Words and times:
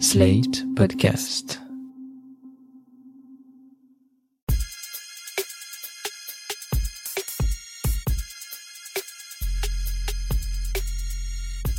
Slate 0.00 0.64
Podcast. 0.74 1.60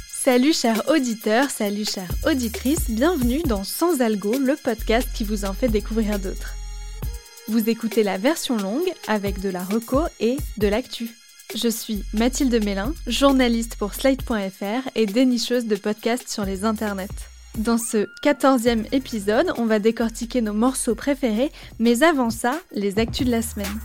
Salut 0.07 0.54
chers 0.54 0.89
auditeurs, 0.89 1.49
salut 1.49 1.83
chères 1.86 2.09
auditrices, 2.25 2.89
bienvenue 2.89 3.41
dans 3.43 3.63
Sans 3.63 4.01
Algo, 4.01 4.38
le 4.38 4.56
podcast 4.56 5.10
qui 5.13 5.24
vous 5.24 5.44
en 5.44 5.54
fait 5.54 5.68
découvrir 5.68 6.18
d'autres. 6.18 6.56
Vous 7.50 7.70
écoutez 7.70 8.04
la 8.04 8.18
version 8.18 8.58
longue 8.58 8.92
avec 9.08 9.42
de 9.42 9.50
la 9.50 9.63
reco 9.63 10.02
et 10.22 10.38
de 10.58 10.68
l'actu. 10.68 11.10
Je 11.54 11.68
suis 11.68 12.04
Mathilde 12.13 12.63
Mélin, 12.63 12.94
journaliste 13.08 13.76
pour 13.76 13.94
Slate.fr 13.94 14.90
et 14.96 15.06
dénicheuse 15.06 15.66
de 15.66 15.76
podcasts 15.76 16.30
sur 16.30 16.45
les 16.45 16.63
internets. 16.63 17.34
Dans 17.58 17.77
ce 17.77 18.09
quatorzième 18.22 18.84
épisode, 18.91 19.53
on 19.58 19.66
va 19.66 19.80
décortiquer 19.80 20.41
nos 20.41 20.54
morceaux 20.54 20.94
préférés, 20.94 21.52
mais 21.80 22.04
avant 22.04 22.30
ça, 22.30 22.59
les 22.73 23.00
actus 23.00 23.26
de 23.26 23.31
la 23.31 23.41
semaine. 23.41 23.80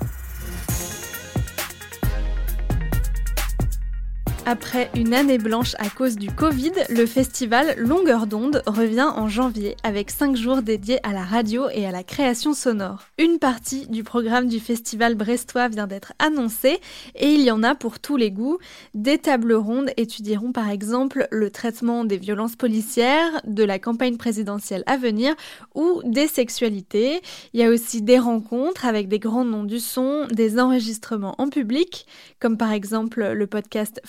Après 4.47 4.91
une 4.97 5.13
année 5.13 5.37
blanche 5.37 5.75
à 5.79 5.91
cause 5.91 6.17
du 6.17 6.31
Covid, 6.31 6.73
le 6.89 7.05
festival 7.05 7.75
Longueur 7.77 8.27
d'onde 8.27 8.63
revient 8.67 9.09
en 9.15 9.29
janvier 9.29 9.77
avec 9.85 10.11
5 10.11 10.35
jours 10.35 10.63
dédiés 10.63 10.99
à 11.03 11.13
la 11.13 11.25
radio 11.25 11.69
et 11.73 11.87
à 11.87 11.91
la 11.91 12.03
création 12.03 12.55
sonore. 12.55 13.05
Une 13.19 13.39
partie 13.39 13.87
du 13.89 14.03
programme 14.03 14.49
du 14.49 14.59
festival 14.59 15.15
brestois 15.15 15.69
vient 15.69 15.87
d'être 15.87 16.15
annoncée 16.19 16.81
et 17.15 17.29
il 17.29 17.43
y 17.43 17.51
en 17.51 17.63
a 17.63 17.75
pour 17.75 18.01
tous 18.01 18.17
les 18.17 18.31
goûts. 18.31 18.59
Des 18.95 19.19
tables 19.19 19.53
rondes 19.53 19.91
étudieront 19.99 20.53
par 20.53 20.71
exemple 20.71 21.29
le 21.31 21.51
traitement 21.51 22.05
des 22.05 22.17
violences 22.17 22.57
policières, 22.57 23.43
de 23.47 23.63
la 23.63 23.79
campagne 23.79 24.17
présidentielle 24.17 24.85
à 24.87 24.97
venir 24.97 25.35
ou 25.75 26.01
des 26.05 26.27
sexualités. 26.27 27.21
Il 27.53 27.61
y 27.61 27.65
a 27.65 27.69
aussi 27.69 28.01
des 28.01 28.19
rencontres 28.19 28.87
avec 28.87 29.09
des 29.09 29.19
grands 29.19 29.45
noms 29.45 29.65
du 29.65 29.81
son, 29.81 30.27
des 30.33 30.59
enregistrements 30.59 31.35
en 31.39 31.49
public, 31.49 32.07
comme 32.41 32.57
par 32.57 32.73
exemple 32.73 33.33
le 33.33 33.47
podcast 33.47 34.01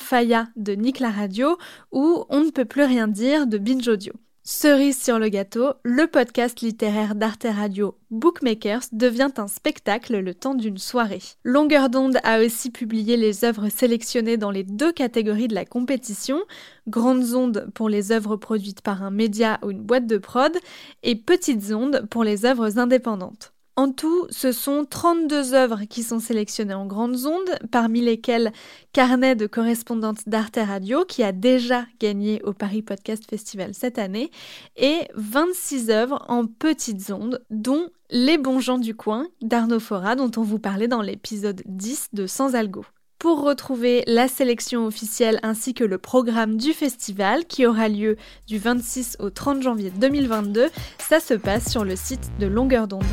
De 0.56 0.74
Nick 0.74 1.00
la 1.00 1.10
Radio 1.10 1.58
ou 1.92 2.26
On 2.30 2.42
ne 2.42 2.52
peut 2.52 2.66
plus 2.66 2.84
rien 2.84 3.08
dire 3.08 3.48
de 3.48 3.58
Binge 3.58 3.88
Audio. 3.88 4.14
Cerise 4.44 5.02
sur 5.02 5.18
le 5.18 5.30
gâteau, 5.30 5.74
le 5.84 6.06
podcast 6.06 6.62
littéraire 6.62 7.16
d'Arte 7.16 7.48
Radio 7.50 7.98
Bookmakers 8.12 8.84
devient 8.92 9.32
un 9.38 9.48
spectacle 9.48 10.20
le 10.20 10.36
temps 10.36 10.54
d'une 10.54 10.78
soirée. 10.78 11.24
Longueur 11.44 11.90
d'onde 11.90 12.20
a 12.24 12.40
aussi 12.40 12.70
publié 12.70 13.18
les 13.18 13.46
œuvres 13.46 13.70
sélectionnées 13.70 14.38
dans 14.38 14.52
les 14.52 14.64
deux 14.64 14.92
catégories 14.92 15.48
de 15.48 15.56
la 15.56 15.66
compétition, 15.66 16.40
grandes 16.88 17.34
ondes 17.34 17.72
pour 17.74 17.90
les 17.90 18.12
œuvres 18.12 18.36
produites 18.36 18.82
par 18.82 19.02
un 19.02 19.12
média 19.12 19.58
ou 19.64 19.72
une 19.72 19.82
boîte 19.82 20.06
de 20.06 20.20
prod 20.20 20.56
et 21.02 21.16
petites 21.16 21.72
ondes 21.72 22.06
pour 22.12 22.24
les 22.24 22.46
œuvres 22.46 22.78
indépendantes. 22.78 23.54
En 23.78 23.92
tout, 23.92 24.28
ce 24.30 24.52
sont 24.52 24.86
32 24.88 25.54
œuvres 25.54 25.84
qui 25.90 26.04
sont 26.04 26.20
sélectionnées 26.20 26.74
en 26.74 26.86
grandes 26.86 27.26
ondes, 27.26 27.58
parmi 27.72 28.02
lesquelles 28.02 28.52
Carnet 28.92 29.36
de 29.36 29.48
correspondante 29.48 30.28
d'Arte 30.28 30.60
Radio, 30.62 31.06
qui 31.06 31.24
a 31.24 31.32
déjà 31.32 31.86
gagné 32.00 32.42
au 32.44 32.52
Paris 32.52 32.82
Podcast 32.82 33.24
Festival 33.30 33.74
cette 33.74 33.98
année, 33.98 34.30
et 34.76 35.08
26 35.16 35.90
œuvres 35.90 36.26
en 36.28 36.46
petites 36.46 37.12
ondes, 37.12 37.44
dont 37.50 37.88
Les 38.10 38.38
bons 38.38 38.60
gens 38.60 38.78
du 38.78 38.94
coin 38.94 39.28
d'Arnaud 39.42 39.80
Fora, 39.80 40.18
dont 40.18 40.32
on 40.36 40.44
vous 40.44 40.60
parlait 40.60 40.90
dans 40.90 41.02
l'épisode 41.02 41.62
10 41.66 42.10
de 42.12 42.28
Sans 42.28 42.56
Algo. 42.56 42.84
Pour 43.20 43.42
retrouver 43.42 44.04
la 44.06 44.28
sélection 44.28 44.86
officielle 44.86 45.40
ainsi 45.44 45.74
que 45.74 45.86
le 45.86 45.98
programme 45.98 46.58
du 46.58 46.74
festival 46.74 47.46
qui 47.46 47.66
aura 47.66 47.88
lieu 47.88 48.18
du 48.48 48.58
26 48.58 49.16
au 49.20 49.30
30 49.30 49.62
janvier 49.62 49.92
2022, 49.92 50.68
ça 50.98 51.22
se 51.22 51.36
passe 51.36 51.72
sur 51.72 51.86
le 51.86 51.96
site 51.96 52.32
de 52.40 52.48
Longueur 52.48 52.90
d'onde. 52.90 53.06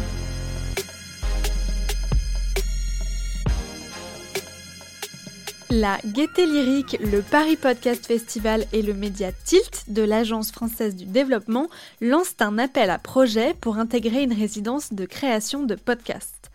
La 5.70 5.98
Gaieté 6.02 6.46
Lyrique, 6.46 6.96
le 6.98 7.20
Paris 7.20 7.56
Podcast 7.56 8.06
Festival 8.06 8.64
et 8.72 8.80
le 8.80 8.94
média 8.94 9.32
Tilt 9.32 9.84
de 9.88 10.00
l'Agence 10.00 10.50
française 10.50 10.96
du 10.96 11.04
développement 11.04 11.68
lancent 12.00 12.36
un 12.40 12.56
appel 12.56 12.88
à 12.88 12.98
projet 12.98 13.52
pour 13.60 13.76
intégrer 13.76 14.22
une 14.22 14.32
résidence 14.32 14.94
de 14.94 15.04
création 15.04 15.64
de 15.64 15.74
podcasts. 15.74 16.50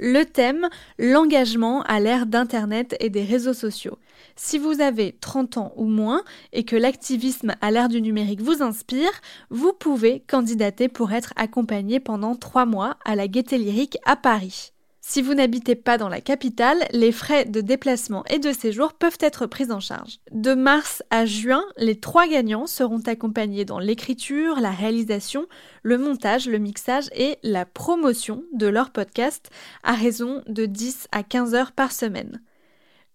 Le 0.00 0.24
thème, 0.24 0.68
l'engagement 0.98 1.82
à 1.82 2.00
l'ère 2.00 2.26
d'Internet 2.26 2.96
et 2.98 3.08
des 3.08 3.22
réseaux 3.22 3.54
sociaux. 3.54 3.98
Si 4.34 4.58
vous 4.58 4.80
avez 4.80 5.12
30 5.12 5.58
ans 5.58 5.72
ou 5.76 5.84
moins 5.84 6.22
et 6.52 6.64
que 6.64 6.74
l'activisme 6.74 7.54
à 7.60 7.70
l'ère 7.70 7.88
du 7.88 8.02
numérique 8.02 8.42
vous 8.42 8.64
inspire, 8.64 9.12
vous 9.48 9.74
pouvez 9.74 10.24
candidater 10.26 10.88
pour 10.88 11.12
être 11.12 11.32
accompagné 11.36 12.00
pendant 12.00 12.34
3 12.34 12.66
mois 12.66 12.96
à 13.04 13.14
la 13.14 13.28
Gaieté 13.28 13.58
Lyrique 13.58 13.96
à 14.04 14.16
Paris. 14.16 14.72
Si 15.08 15.22
vous 15.22 15.34
n'habitez 15.34 15.76
pas 15.76 15.98
dans 15.98 16.08
la 16.08 16.20
capitale, 16.20 16.84
les 16.90 17.12
frais 17.12 17.44
de 17.44 17.60
déplacement 17.60 18.24
et 18.28 18.40
de 18.40 18.50
séjour 18.52 18.92
peuvent 18.92 19.18
être 19.20 19.46
pris 19.46 19.70
en 19.70 19.78
charge. 19.78 20.18
De 20.32 20.52
mars 20.52 21.04
à 21.10 21.26
juin, 21.26 21.64
les 21.76 22.00
trois 22.00 22.26
gagnants 22.26 22.66
seront 22.66 22.98
accompagnés 23.06 23.64
dans 23.64 23.78
l'écriture, 23.78 24.58
la 24.58 24.72
réalisation, 24.72 25.46
le 25.84 25.96
montage, 25.96 26.48
le 26.48 26.58
mixage 26.58 27.08
et 27.14 27.38
la 27.44 27.64
promotion 27.64 28.42
de 28.52 28.66
leur 28.66 28.90
podcast 28.90 29.48
à 29.84 29.94
raison 29.94 30.42
de 30.48 30.66
10 30.66 31.06
à 31.12 31.22
15 31.22 31.54
heures 31.54 31.70
par 31.70 31.92
semaine. 31.92 32.40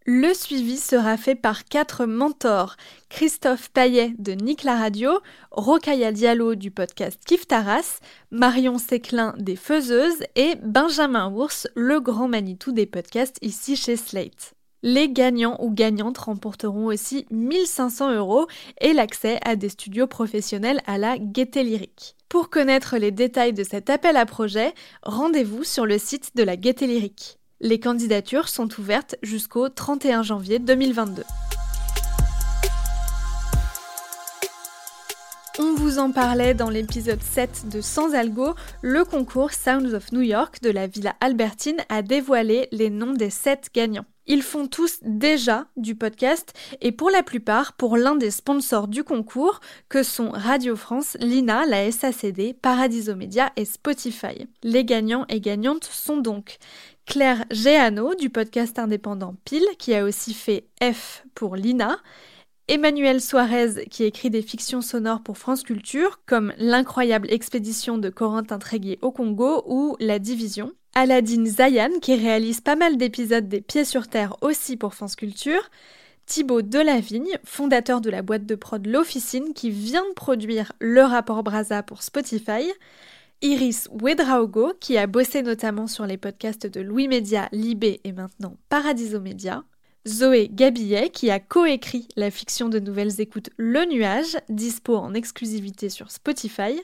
Le 0.05 0.33
suivi 0.33 0.77
sera 0.77 1.15
fait 1.15 1.35
par 1.35 1.63
quatre 1.63 2.07
mentors 2.07 2.75
Christophe 3.09 3.69
Paillet 3.69 4.15
de 4.17 4.31
Nick 4.31 4.63
la 4.63 4.75
Radio, 4.75 5.11
Rokaya 5.51 6.11
Diallo 6.11 6.55
du 6.55 6.71
podcast 6.71 7.21
Kif 7.23 7.47
Taras, 7.47 7.99
Marion 8.31 8.79
Séclin 8.79 9.35
des 9.37 9.55
Faiseuses 9.55 10.23
et 10.35 10.55
Benjamin 10.63 11.31
Ours, 11.31 11.67
le 11.75 11.99
grand 11.99 12.27
Manitou 12.27 12.71
des 12.71 12.87
podcasts 12.87 13.37
ici 13.43 13.75
chez 13.75 13.95
Slate. 13.95 14.55
Les 14.81 15.07
gagnants 15.07 15.57
ou 15.61 15.69
gagnantes 15.69 16.17
remporteront 16.17 16.87
aussi 16.87 17.27
1500 17.29 18.15
euros 18.15 18.47
et 18.79 18.93
l'accès 18.93 19.37
à 19.45 19.55
des 19.55 19.69
studios 19.69 20.07
professionnels 20.07 20.81
à 20.87 20.97
la 20.97 21.19
Gaieté 21.19 21.61
Lyrique. 21.61 22.15
Pour 22.27 22.49
connaître 22.49 22.97
les 22.97 23.11
détails 23.11 23.53
de 23.53 23.63
cet 23.63 23.91
appel 23.91 24.17
à 24.17 24.25
projet, 24.25 24.73
rendez-vous 25.03 25.63
sur 25.63 25.85
le 25.85 25.99
site 25.99 26.35
de 26.35 26.41
la 26.41 26.57
Gaieté 26.57 26.87
Lyrique. 26.87 27.37
Les 27.63 27.79
candidatures 27.79 28.49
sont 28.49 28.67
ouvertes 28.79 29.17
jusqu'au 29.21 29.69
31 29.69 30.23
janvier 30.23 30.57
2022. 30.57 31.23
On 35.59 35.75
vous 35.75 35.99
en 35.99 36.11
parlait 36.11 36.55
dans 36.55 36.71
l'épisode 36.71 37.21
7 37.21 37.69
de 37.71 37.81
Sans 37.81 38.15
Algo, 38.15 38.55
le 38.81 39.05
concours 39.05 39.51
Sounds 39.51 39.93
of 39.93 40.11
New 40.11 40.21
York 40.21 40.63
de 40.63 40.71
la 40.71 40.87
Villa 40.87 41.13
Albertine 41.21 41.77
a 41.89 42.01
dévoilé 42.01 42.67
les 42.71 42.89
noms 42.89 43.13
des 43.13 43.29
7 43.29 43.69
gagnants. 43.75 44.05
Ils 44.27 44.43
font 44.43 44.67
tous 44.67 44.99
déjà 45.01 45.67
du 45.77 45.93
podcast 45.93 46.53
et 46.79 46.91
pour 46.91 47.09
la 47.09 47.21
plupart 47.21 47.73
pour 47.73 47.97
l'un 47.97 48.15
des 48.15 48.31
sponsors 48.31 48.87
du 48.87 49.03
concours 49.03 49.59
que 49.89 50.03
sont 50.03 50.29
Radio 50.29 50.75
France, 50.75 51.17
Lina, 51.19 51.65
la 51.65 51.91
SACD, 51.91 52.53
Paradiso 52.59 53.15
Media 53.15 53.51
et 53.55 53.65
Spotify. 53.65 54.47
Les 54.63 54.85
gagnants 54.85 55.25
et 55.27 55.41
gagnantes 55.41 55.83
sont 55.83 56.17
donc 56.17 56.59
Claire 57.11 57.43
Géano 57.51 58.15
du 58.15 58.29
podcast 58.29 58.79
indépendant 58.79 59.35
Pile 59.43 59.67
qui 59.77 59.93
a 59.93 60.05
aussi 60.05 60.33
fait 60.33 60.63
F 60.81 61.25
pour 61.35 61.57
Lina, 61.57 61.97
Emmanuel 62.69 63.19
Suarez 63.19 63.85
qui 63.89 64.05
écrit 64.05 64.29
des 64.29 64.41
fictions 64.41 64.79
sonores 64.79 65.21
pour 65.21 65.37
France 65.37 65.63
Culture 65.63 66.21
comme 66.25 66.53
L'incroyable 66.57 67.29
expédition 67.29 67.97
de 67.97 68.07
Corentin 68.07 68.59
Tréguier 68.59 68.97
au 69.01 69.11
Congo 69.11 69.61
ou 69.65 69.97
La 69.99 70.19
Division, 70.19 70.71
Aladine 70.95 71.47
Zayan 71.47 71.99
qui 72.01 72.15
réalise 72.15 72.61
pas 72.61 72.77
mal 72.77 72.95
d'épisodes 72.95 73.49
des 73.49 73.59
Pieds 73.59 73.83
sur 73.83 74.07
Terre 74.07 74.37
aussi 74.39 74.77
pour 74.77 74.93
France 74.93 75.17
Culture, 75.17 75.69
Thibaut 76.27 76.61
Delavigne, 76.61 77.39
fondateur 77.43 77.99
de 77.99 78.09
la 78.09 78.21
boîte 78.21 78.45
de 78.45 78.55
prod 78.55 78.87
L'Officine 78.87 79.53
qui 79.53 79.69
vient 79.69 80.07
de 80.07 80.13
produire 80.13 80.71
le 80.79 81.01
rapport 81.01 81.43
Brasa 81.43 81.83
pour 81.83 82.03
Spotify, 82.03 82.71
Iris 83.43 83.89
Wedraogo, 83.91 84.73
qui 84.79 84.97
a 84.97 85.07
bossé 85.07 85.41
notamment 85.41 85.87
sur 85.87 86.05
les 86.05 86.17
podcasts 86.17 86.67
de 86.67 86.79
Louis 86.79 87.07
Média, 87.07 87.49
Libé 87.51 87.99
et 88.03 88.11
maintenant 88.11 88.57
Paradiso 88.69 89.19
Média. 89.19 89.63
Zoé 90.07 90.49
Gabillet, 90.51 91.09
qui 91.09 91.29
a 91.29 91.39
coécrit 91.39 92.07
la 92.15 92.31
fiction 92.31 92.69
de 92.69 92.79
Nouvelles 92.79 93.19
Écoutes 93.19 93.49
Le 93.57 93.85
Nuage, 93.85 94.37
dispo 94.49 94.95
en 94.95 95.13
exclusivité 95.13 95.89
sur 95.89 96.11
Spotify. 96.11 96.79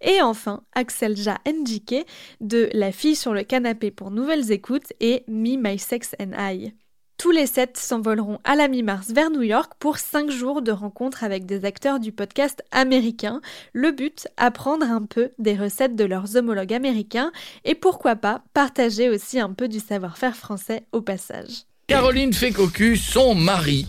Et 0.00 0.20
enfin, 0.22 0.62
Axelja 0.74 1.38
Njike, 1.46 2.06
de 2.40 2.68
La 2.72 2.92
fille 2.92 3.16
sur 3.16 3.34
le 3.34 3.42
canapé 3.42 3.90
pour 3.90 4.10
Nouvelles 4.10 4.52
Écoutes 4.52 4.92
et 5.00 5.24
Me, 5.28 5.56
My 5.56 5.78
Sex 5.78 6.14
and 6.20 6.32
I. 6.38 6.72
Tous 7.18 7.30
les 7.30 7.46
sept 7.46 7.78
s'envoleront 7.78 8.40
à 8.44 8.56
la 8.56 8.68
mi-mars 8.68 9.10
vers 9.10 9.30
New 9.30 9.40
York 9.40 9.72
pour 9.78 9.96
cinq 9.96 10.30
jours 10.30 10.60
de 10.60 10.70
rencontres 10.70 11.24
avec 11.24 11.46
des 11.46 11.64
acteurs 11.64 11.98
du 11.98 12.12
podcast 12.12 12.62
américain. 12.72 13.40
Le 13.72 13.90
but, 13.90 14.28
apprendre 14.36 14.84
un 14.84 15.02
peu 15.02 15.30
des 15.38 15.54
recettes 15.54 15.96
de 15.96 16.04
leurs 16.04 16.36
homologues 16.36 16.74
américains 16.74 17.32
et 17.64 17.74
pourquoi 17.74 18.16
pas 18.16 18.42
partager 18.52 19.08
aussi 19.08 19.40
un 19.40 19.54
peu 19.54 19.66
du 19.66 19.80
savoir-faire 19.80 20.36
français 20.36 20.84
au 20.92 21.00
passage. 21.00 21.62
Caroline 21.86 22.34
fait 22.34 22.52
son 22.96 23.34
mari. 23.34 23.86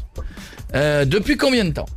Euh, 0.73 1.03
depuis 1.03 1.35
combien 1.35 1.65
de 1.65 1.73
temps? 1.73 1.87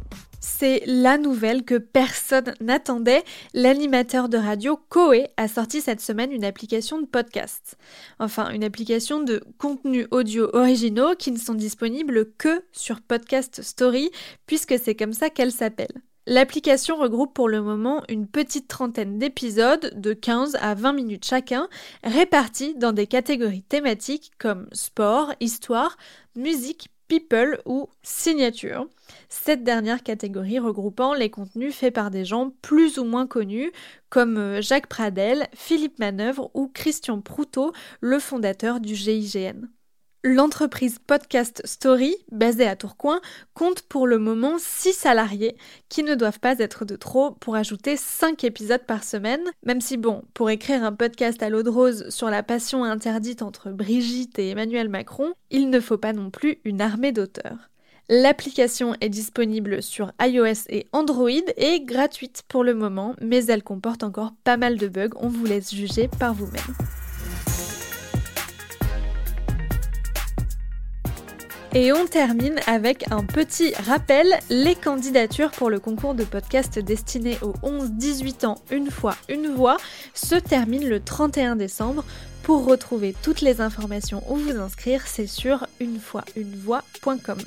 C'est 0.61 0.83
la 0.85 1.17
nouvelle 1.17 1.65
que 1.65 1.79
personne 1.79 2.53
n'attendait. 2.61 3.25
L'animateur 3.55 4.29
de 4.29 4.37
radio 4.37 4.79
Koé 4.91 5.29
a 5.39 5.49
sorti 5.49 5.81
cette 5.81 6.03
semaine 6.03 6.33
une 6.33 6.45
application 6.45 7.01
de 7.01 7.07
podcast. 7.07 7.79
Enfin, 8.19 8.51
une 8.51 8.63
application 8.63 9.23
de 9.23 9.43
contenu 9.57 10.07
audio 10.11 10.51
originaux 10.53 11.15
qui 11.19 11.33
ne 11.33 11.39
sont 11.39 11.55
disponibles 11.55 12.31
que 12.37 12.63
sur 12.73 13.01
Podcast 13.01 13.63
Story, 13.63 14.11
puisque 14.45 14.79
c'est 14.79 14.95
comme 14.95 15.15
ça 15.15 15.31
qu'elle 15.31 15.51
s'appelle. 15.51 16.03
L'application 16.27 16.97
regroupe 16.97 17.33
pour 17.33 17.49
le 17.49 17.63
moment 17.63 18.03
une 18.11 18.27
petite 18.27 18.69
trentaine 18.69 19.19
d'épisodes 19.19 19.95
de 19.97 20.13
15 20.13 20.59
à 20.61 20.75
20 20.75 20.93
minutes 20.93 21.25
chacun, 21.25 21.71
répartis 22.05 22.75
dans 22.75 22.93
des 22.93 23.07
catégories 23.07 23.63
thématiques 23.63 24.33
comme 24.39 24.69
sport, 24.73 25.33
histoire, 25.41 25.97
musique, 26.37 26.91
people 27.11 27.59
ou 27.67 27.89
signature. 28.03 28.87
Cette 29.29 29.65
dernière 29.65 30.05
catégorie 30.05 30.61
regroupant 30.61 31.13
les 31.13 31.29
contenus 31.29 31.75
faits 31.75 31.93
par 31.93 32.11
des 32.11 32.25
gens 32.25 32.53
plus 32.63 32.99
ou 32.99 33.05
moins 33.05 33.27
connus 33.27 33.73
comme 34.09 34.39
euh, 34.39 34.63
Jacques 34.63 34.87
Pradel, 34.87 35.49
Philippe 35.53 35.99
Manœuvre 35.99 36.51
ou 36.55 36.69
Christian 36.69 37.21
Proutot, 37.21 37.73
le 38.01 38.21
fondateur 38.21 38.79
du 38.79 38.95
GIGN. 38.95 39.69
L'entreprise 40.23 40.99
Podcast 40.99 41.63
Story, 41.65 42.15
basée 42.31 42.67
à 42.67 42.77
Tourcoing, 42.77 43.23
compte 43.55 43.81
pour 43.81 44.07
le 44.07 44.19
moment 44.19 44.57
6 44.59 44.93
salariés 44.93 45.57
qui 45.89 46.03
ne 46.03 46.15
doivent 46.15 46.41
pas 46.41 46.59
être 46.59 46.85
de 46.85 46.95
trop 46.95 47.31
pour 47.31 47.57
ajouter 47.57 47.97
5 47.97 48.45
épisodes 48.45 48.85
par 48.87 49.03
semaine, 49.03 49.41
même 49.65 49.81
si 49.81 49.97
bon, 49.97 50.23
pour 50.35 50.51
écrire 50.51 50.85
un 50.85 50.93
podcast 50.93 51.43
à 51.43 51.49
l'eau 51.49 51.63
de 51.63 51.71
rose 51.71 52.11
sur 52.11 52.29
la 52.29 52.43
passion 52.43 52.85
interdite 52.85 53.41
entre 53.41 53.71
Brigitte 53.71 54.39
et 54.39 54.51
Emmanuel 54.51 54.91
Macron, 54.91 55.33
il 55.51 55.71
ne 55.71 55.81
faut 55.81 55.97
pas 55.97 56.13
non 56.13 56.29
plus 56.29 56.59
une 56.67 56.83
armée 56.83 57.13
d'auteurs. 57.13 57.71
L'application 58.11 58.95
est 59.01 59.09
disponible 59.09 59.83
sur 59.83 60.13
iOS 60.21 60.67
et 60.69 60.87
Android 60.93 61.31
et 61.57 61.81
gratuite 61.81 62.43
pour 62.47 62.63
le 62.63 62.75
moment, 62.75 63.15
mais 63.23 63.47
elle 63.47 63.63
comporte 63.63 64.03
encore 64.03 64.35
pas 64.45 64.59
mal 64.59 64.77
de 64.77 64.89
bugs, 64.89 65.17
on 65.17 65.29
vous 65.29 65.47
laisse 65.47 65.75
juger 65.75 66.09
par 66.19 66.35
vous-même. 66.35 67.00
Et 71.73 71.93
on 71.93 72.05
termine 72.05 72.59
avec 72.67 73.11
un 73.13 73.25
petit 73.25 73.73
rappel. 73.75 74.27
Les 74.51 74.75
candidatures 74.75 75.53
pour 75.53 75.71
le 75.71 75.79
concours 75.79 76.15
de 76.15 76.25
podcast 76.25 76.81
destiné 76.81 77.39
aux 77.43 77.53
11-18 77.63 78.45
ans, 78.45 78.57
une 78.73 78.91
fois, 78.91 79.15
une 79.29 79.55
voix, 79.55 79.77
se 80.13 80.35
terminent 80.35 80.89
le 80.89 80.99
31 80.99 81.55
décembre. 81.55 82.05
Pour 82.43 82.65
retrouver 82.65 83.15
toutes 83.23 83.41
les 83.41 83.61
informations 83.61 84.25
ou 84.29 84.35
vous 84.35 84.59
inscrire, 84.59 85.07
c'est 85.07 85.29
sur 85.29 85.69
unefoisunevoix.com. 85.79 87.39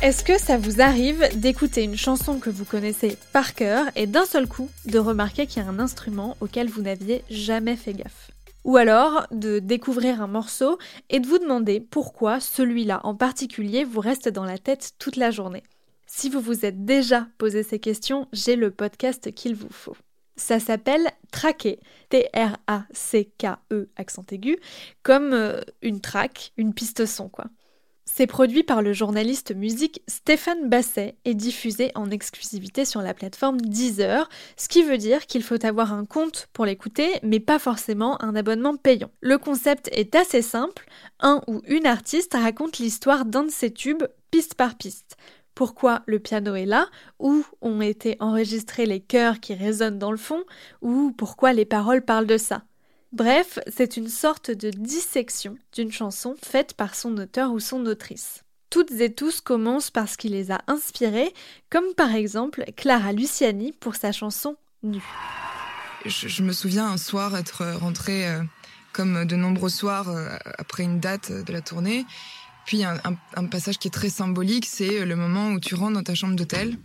Est-ce 0.00 0.24
que 0.24 0.38
ça 0.38 0.56
vous 0.56 0.80
arrive 0.80 1.22
d'écouter 1.34 1.82
une 1.82 1.98
chanson 1.98 2.38
que 2.38 2.48
vous 2.48 2.64
connaissez 2.64 3.18
par 3.34 3.54
cœur 3.54 3.84
et 3.94 4.06
d'un 4.06 4.24
seul 4.24 4.46
coup 4.46 4.70
de 4.86 4.98
remarquer 4.98 5.46
qu'il 5.46 5.62
y 5.62 5.66
a 5.66 5.68
un 5.68 5.80
instrument 5.80 6.36
auquel 6.40 6.70
vous 6.70 6.80
n'aviez 6.80 7.24
jamais 7.28 7.76
fait 7.76 7.92
gaffe? 7.92 8.30
Ou 8.66 8.76
alors 8.76 9.28
de 9.30 9.60
découvrir 9.60 10.20
un 10.20 10.26
morceau 10.26 10.76
et 11.08 11.20
de 11.20 11.26
vous 11.26 11.38
demander 11.38 11.80
pourquoi 11.80 12.40
celui-là 12.40 13.00
en 13.04 13.14
particulier 13.14 13.84
vous 13.84 14.00
reste 14.00 14.28
dans 14.28 14.44
la 14.44 14.58
tête 14.58 14.94
toute 14.98 15.16
la 15.16 15.30
journée. 15.30 15.62
Si 16.06 16.28
vous 16.28 16.40
vous 16.40 16.66
êtes 16.66 16.84
déjà 16.84 17.28
posé 17.38 17.62
ces 17.62 17.78
questions, 17.78 18.26
j'ai 18.32 18.56
le 18.56 18.72
podcast 18.72 19.32
qu'il 19.32 19.54
vous 19.54 19.70
faut. 19.70 19.96
Ça 20.34 20.58
s'appelle 20.58 21.08
Traquer, 21.30 21.78
T-R-A-C-K-E 22.08 23.88
accent 23.96 24.24
aigu, 24.32 24.58
comme 25.02 25.32
euh, 25.32 25.60
une 25.80 26.00
track, 26.00 26.52
une 26.56 26.74
piste 26.74 27.06
son 27.06 27.28
quoi. 27.28 27.46
C'est 28.18 28.26
produit 28.26 28.62
par 28.62 28.80
le 28.80 28.94
journaliste 28.94 29.54
musique 29.54 30.00
Stéphane 30.08 30.70
Basset 30.70 31.18
et 31.26 31.34
diffusé 31.34 31.92
en 31.94 32.10
exclusivité 32.10 32.86
sur 32.86 33.02
la 33.02 33.12
plateforme 33.12 33.60
Deezer, 33.60 34.30
ce 34.56 34.68
qui 34.68 34.82
veut 34.82 34.96
dire 34.96 35.26
qu'il 35.26 35.42
faut 35.42 35.62
avoir 35.66 35.92
un 35.92 36.06
compte 36.06 36.48
pour 36.54 36.64
l'écouter, 36.64 37.10
mais 37.22 37.40
pas 37.40 37.58
forcément 37.58 38.18
un 38.22 38.34
abonnement 38.34 38.78
payant. 38.78 39.10
Le 39.20 39.36
concept 39.36 39.90
est 39.92 40.14
assez 40.14 40.40
simple, 40.40 40.86
un 41.20 41.42
ou 41.46 41.60
une 41.66 41.84
artiste 41.84 42.32
raconte 42.32 42.78
l'histoire 42.78 43.26
d'un 43.26 43.42
de 43.42 43.50
ses 43.50 43.70
tubes, 43.70 44.04
piste 44.30 44.54
par 44.54 44.76
piste. 44.76 45.18
Pourquoi 45.54 46.00
le 46.06 46.18
piano 46.18 46.54
est 46.54 46.64
là, 46.64 46.86
où 47.18 47.44
ont 47.60 47.82
été 47.82 48.16
enregistrés 48.20 48.86
les 48.86 49.00
chœurs 49.00 49.40
qui 49.40 49.52
résonnent 49.52 49.98
dans 49.98 50.10
le 50.10 50.16
fond, 50.16 50.42
ou 50.80 51.12
pourquoi 51.18 51.52
les 51.52 51.66
paroles 51.66 52.02
parlent 52.02 52.26
de 52.26 52.38
ça? 52.38 52.62
Bref, 53.16 53.58
c'est 53.74 53.96
une 53.96 54.10
sorte 54.10 54.50
de 54.50 54.68
dissection 54.68 55.56
d'une 55.72 55.90
chanson 55.90 56.34
faite 56.44 56.74
par 56.74 56.94
son 56.94 57.16
auteur 57.16 57.50
ou 57.50 57.60
son 57.60 57.86
autrice. 57.86 58.42
Toutes 58.68 58.90
et 58.90 59.10
tous 59.10 59.40
commencent 59.40 59.90
par 59.90 60.06
ce 60.06 60.18
qui 60.18 60.28
les 60.28 60.50
a 60.50 60.60
inspirés, 60.66 61.32
comme 61.70 61.94
par 61.96 62.14
exemple 62.14 62.66
Clara 62.76 63.14
Luciani 63.14 63.72
pour 63.72 63.96
sa 63.96 64.12
chanson 64.12 64.56
Nue. 64.82 65.02
Je, 66.04 66.42
me 66.42 66.52
souviens 66.52 66.88
un 66.88 66.98
soir 66.98 67.34
être 67.38 67.64
rentrée, 67.80 68.28
euh, 68.28 68.42
comme 68.92 69.24
de 69.24 69.34
nombreux 69.34 69.70
soirs 69.70 70.10
euh, 70.10 70.36
après 70.58 70.82
une 70.82 71.00
date 71.00 71.32
de 71.32 71.52
la 71.54 71.62
tournée. 71.62 72.04
Puis 72.66 72.84
un 72.84 73.46
passage 73.50 73.78
qui 73.78 73.88
est 73.88 73.92
très 73.92 74.10
symbolique, 74.10 74.66
c'est 74.66 75.06
le 75.06 75.16
moment 75.16 75.52
où 75.52 75.60
tu 75.60 75.74
rentres 75.74 75.94
dans 75.94 76.02
ta 76.02 76.14
chambre 76.14 76.36
d'hôtel. 76.36 76.76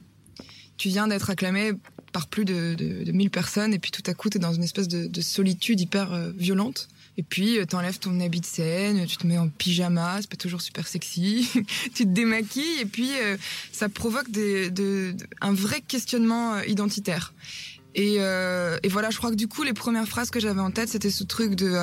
Tu 0.81 0.89
viens 0.89 1.07
d'être 1.07 1.29
acclamé 1.29 1.73
par 2.11 2.25
plus 2.25 2.43
de, 2.43 2.73
de, 2.73 3.03
de 3.03 3.11
1000 3.11 3.29
personnes 3.29 3.71
et 3.71 3.77
puis 3.77 3.91
tout 3.91 4.01
à 4.07 4.15
coup 4.15 4.31
tu 4.31 4.37
es 4.37 4.39
dans 4.39 4.51
une 4.51 4.63
espèce 4.63 4.87
de, 4.87 5.05
de 5.05 5.21
solitude 5.21 5.79
hyper 5.79 6.11
euh, 6.11 6.31
violente 6.35 6.87
et 7.17 7.21
puis 7.21 7.59
euh, 7.59 7.65
t'enlèves 7.65 7.99
ton 7.99 8.19
habit 8.19 8.41
de 8.41 8.47
scène, 8.47 9.05
tu 9.05 9.17
te 9.17 9.27
mets 9.27 9.37
en 9.37 9.47
pyjama, 9.47 10.17
c'est 10.21 10.27
pas 10.27 10.37
toujours 10.37 10.59
super 10.59 10.87
sexy, 10.87 11.47
tu 11.93 12.05
te 12.05 12.09
démaquilles 12.09 12.79
et 12.81 12.87
puis 12.87 13.11
euh, 13.21 13.37
ça 13.71 13.89
provoque 13.89 14.25
un 14.35 15.53
vrai 15.53 15.81
questionnement 15.81 16.59
identitaire. 16.61 17.35
Et, 17.93 18.17
voilà, 18.89 19.11
je 19.11 19.17
crois 19.19 19.29
que 19.29 19.35
du 19.35 19.47
coup 19.47 19.61
les 19.61 19.73
premières 19.73 20.07
phrases 20.07 20.31
que 20.31 20.39
j'avais 20.39 20.61
en 20.61 20.71
tête 20.71 20.89
c'était 20.89 21.11
ce 21.11 21.23
truc 21.23 21.53
de 21.53 21.77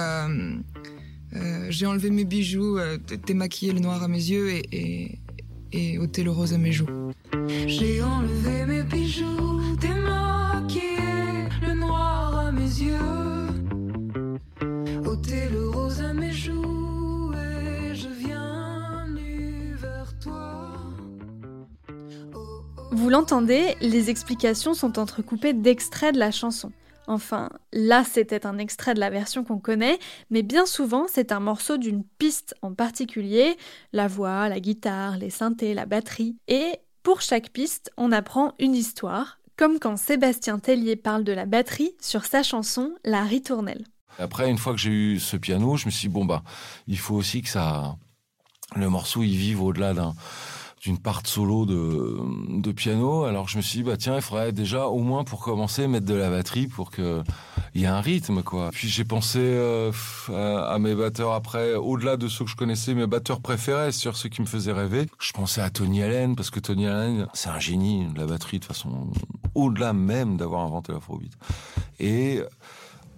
j'ai 1.70 1.86
enlevé 1.86 2.10
mes 2.10 2.24
bijoux, 2.24 2.80
démaquillé 3.28 3.70
le 3.70 3.78
noir 3.78 4.02
à 4.02 4.08
mes 4.08 4.24
yeux 4.24 4.60
et 4.72 5.98
ôté 5.98 6.24
le 6.24 6.32
rose 6.32 6.52
à 6.52 6.58
mes 6.58 6.72
joues. 6.72 6.88
J'ai 7.66 8.02
enlevé 8.02 8.64
mes 8.66 8.77
Vous 22.90 23.10
l'entendez, 23.10 23.74
les 23.80 24.10
explications 24.10 24.74
sont 24.74 24.98
entrecoupées 24.98 25.52
d'extraits 25.52 26.14
de 26.14 26.18
la 26.18 26.30
chanson. 26.30 26.72
Enfin, 27.06 27.48
là 27.72 28.04
c'était 28.04 28.44
un 28.44 28.58
extrait 28.58 28.92
de 28.92 29.00
la 29.00 29.08
version 29.08 29.44
qu'on 29.44 29.58
connaît, 29.58 29.98
mais 30.30 30.42
bien 30.42 30.66
souvent 30.66 31.06
c'est 31.08 31.32
un 31.32 31.40
morceau 31.40 31.78
d'une 31.78 32.04
piste 32.04 32.54
en 32.60 32.74
particulier, 32.74 33.56
la 33.92 34.08
voix, 34.08 34.48
la 34.48 34.60
guitare, 34.60 35.16
les 35.16 35.30
synthés, 35.30 35.72
la 35.72 35.86
batterie, 35.86 36.36
et 36.48 36.72
pour 37.02 37.20
chaque 37.20 37.50
piste 37.50 37.90
on 37.96 38.12
apprend 38.12 38.54
une 38.58 38.74
histoire, 38.74 39.38
comme 39.56 39.78
quand 39.78 39.96
Sébastien 39.96 40.58
Tellier 40.58 40.96
parle 40.96 41.24
de 41.24 41.32
la 41.32 41.46
batterie 41.46 41.92
sur 42.00 42.24
sa 42.24 42.42
chanson 42.42 42.92
La 43.04 43.24
Ritournelle. 43.24 43.84
Après, 44.18 44.50
une 44.50 44.58
fois 44.58 44.72
que 44.72 44.78
j'ai 44.78 44.90
eu 44.90 45.18
ce 45.18 45.36
piano, 45.36 45.76
je 45.76 45.86
me 45.86 45.90
suis 45.90 46.08
dit, 46.08 46.14
bon, 46.14 46.24
bah, 46.24 46.42
il 46.86 46.98
faut 46.98 47.14
aussi 47.14 47.42
que 47.42 47.48
ça, 47.48 47.96
le 48.74 48.88
morceau, 48.88 49.22
il 49.22 49.36
vive 49.36 49.62
au-delà 49.62 49.94
d'un, 49.94 50.14
d'une 50.82 50.98
part 50.98 51.22
solo 51.24 51.66
de, 51.66 52.18
de 52.60 52.72
piano. 52.72 53.24
Alors 53.24 53.48
je 53.48 53.56
me 53.56 53.62
suis 53.62 53.78
dit, 53.78 53.82
bah 53.84 53.96
tiens, 53.96 54.16
il 54.16 54.22
faudrait 54.22 54.52
déjà, 54.52 54.88
au 54.88 55.00
moins 55.00 55.24
pour 55.24 55.40
commencer, 55.40 55.86
mettre 55.88 56.06
de 56.06 56.14
la 56.14 56.30
batterie 56.30 56.66
pour 56.66 56.90
que 56.90 57.22
il 57.74 57.82
y 57.82 57.84
ait 57.84 57.88
un 57.88 58.00
rythme, 58.00 58.42
quoi. 58.42 58.70
Puis 58.72 58.88
j'ai 58.88 59.04
pensé 59.04 59.38
euh, 59.40 59.92
à, 60.30 60.78
mes 60.78 60.94
batteurs 60.94 61.32
après, 61.32 61.74
au-delà 61.74 62.16
de 62.16 62.28
ceux 62.28 62.44
que 62.44 62.50
je 62.50 62.56
connaissais, 62.56 62.94
mes 62.94 63.06
batteurs 63.06 63.40
préférés, 63.40 63.92
sur 63.92 64.16
ceux 64.16 64.28
qui 64.28 64.40
me 64.40 64.46
faisaient 64.46 64.72
rêver. 64.72 65.06
Je 65.20 65.32
pensais 65.32 65.60
à 65.60 65.70
Tony 65.70 66.02
Allen, 66.02 66.36
parce 66.36 66.50
que 66.50 66.60
Tony 66.60 66.86
Allen, 66.86 67.26
c'est 67.34 67.50
un 67.50 67.58
génie 67.58 68.06
de 68.06 68.18
la 68.18 68.26
batterie, 68.26 68.58
de 68.58 68.64
façon, 68.64 69.10
au-delà 69.54 69.92
même 69.92 70.36
d'avoir 70.36 70.64
inventé 70.64 70.92
l'afrobeat. 70.92 71.32
Et 72.00 72.42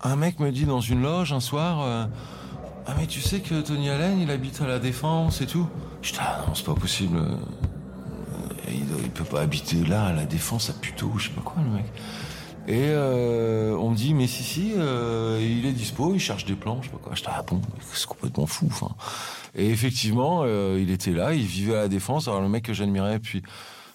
un 0.03 0.17
mec 0.17 0.41
me 0.41 0.51
dit 0.51 0.65
dans 0.65 0.81
une 0.81 1.03
loge 1.03 1.33
un 1.33 1.41
soir, 1.41 1.83
euh, 1.83 2.07
ah 2.87 2.95
mais 2.99 3.07
tu 3.07 3.21
sais 3.21 3.41
que 3.41 3.61
Tony 3.61 3.91
Allen, 3.91 4.19
il 4.21 4.31
habite 4.31 4.61
à 4.61 4.67
la 4.67 4.79
Défense 4.79 5.41
et 5.41 5.47
tout? 5.47 5.69
Je 6.03 6.13
dis 6.13 6.19
ah 6.21 6.45
non, 6.47 6.55
c'est 6.55 6.65
pas 6.65 6.75
possible. 6.75 7.19
Euh, 7.19 7.37
il, 8.69 9.11
peut 9.11 9.25
pas 9.25 9.41
habiter 9.43 9.85
là 9.85 10.07
à 10.07 10.13
la 10.13 10.25
Défense 10.25 10.71
à 10.71 10.73
Puteaux, 10.73 11.13
je 11.19 11.29
sais 11.29 11.35
pas 11.35 11.43
quoi 11.43 11.63
le 11.63 11.71
mec. 11.71 11.85
Et 12.69 12.89
euh, 12.89 13.75
on 13.77 13.91
me 13.91 13.97
dit 13.97 14.15
mais 14.15 14.27
si 14.27 14.43
si, 14.43 14.73
euh, 14.77 15.41
il 15.41 15.67
est 15.67 15.73
dispo, 15.73 16.15
il 16.15 16.21
cherche 16.21 16.45
des 16.45 16.55
plans, 16.55 16.81
je 16.83 16.89
sais 16.89 16.93
pas 16.93 16.99
quoi? 17.03 17.15
Je 17.15 17.23
dis 17.23 17.29
ah 17.31 17.43
bon, 17.43 17.61
c'est 17.93 18.07
complètement 18.07 18.47
fou. 18.47 18.67
Enfin. 18.71 18.95
Et 19.55 19.71
effectivement, 19.71 20.45
il 20.45 20.91
était 20.91 21.11
là, 21.13 21.35
il 21.35 21.47
vivait 21.47 21.75
à 21.75 21.83
la 21.83 21.89
Défense. 21.89 22.29
Alors 22.29 22.41
le 22.41 22.49
mec 22.49 22.65
que 22.65 22.73
j'admirais, 22.73 23.19
puis 23.19 23.43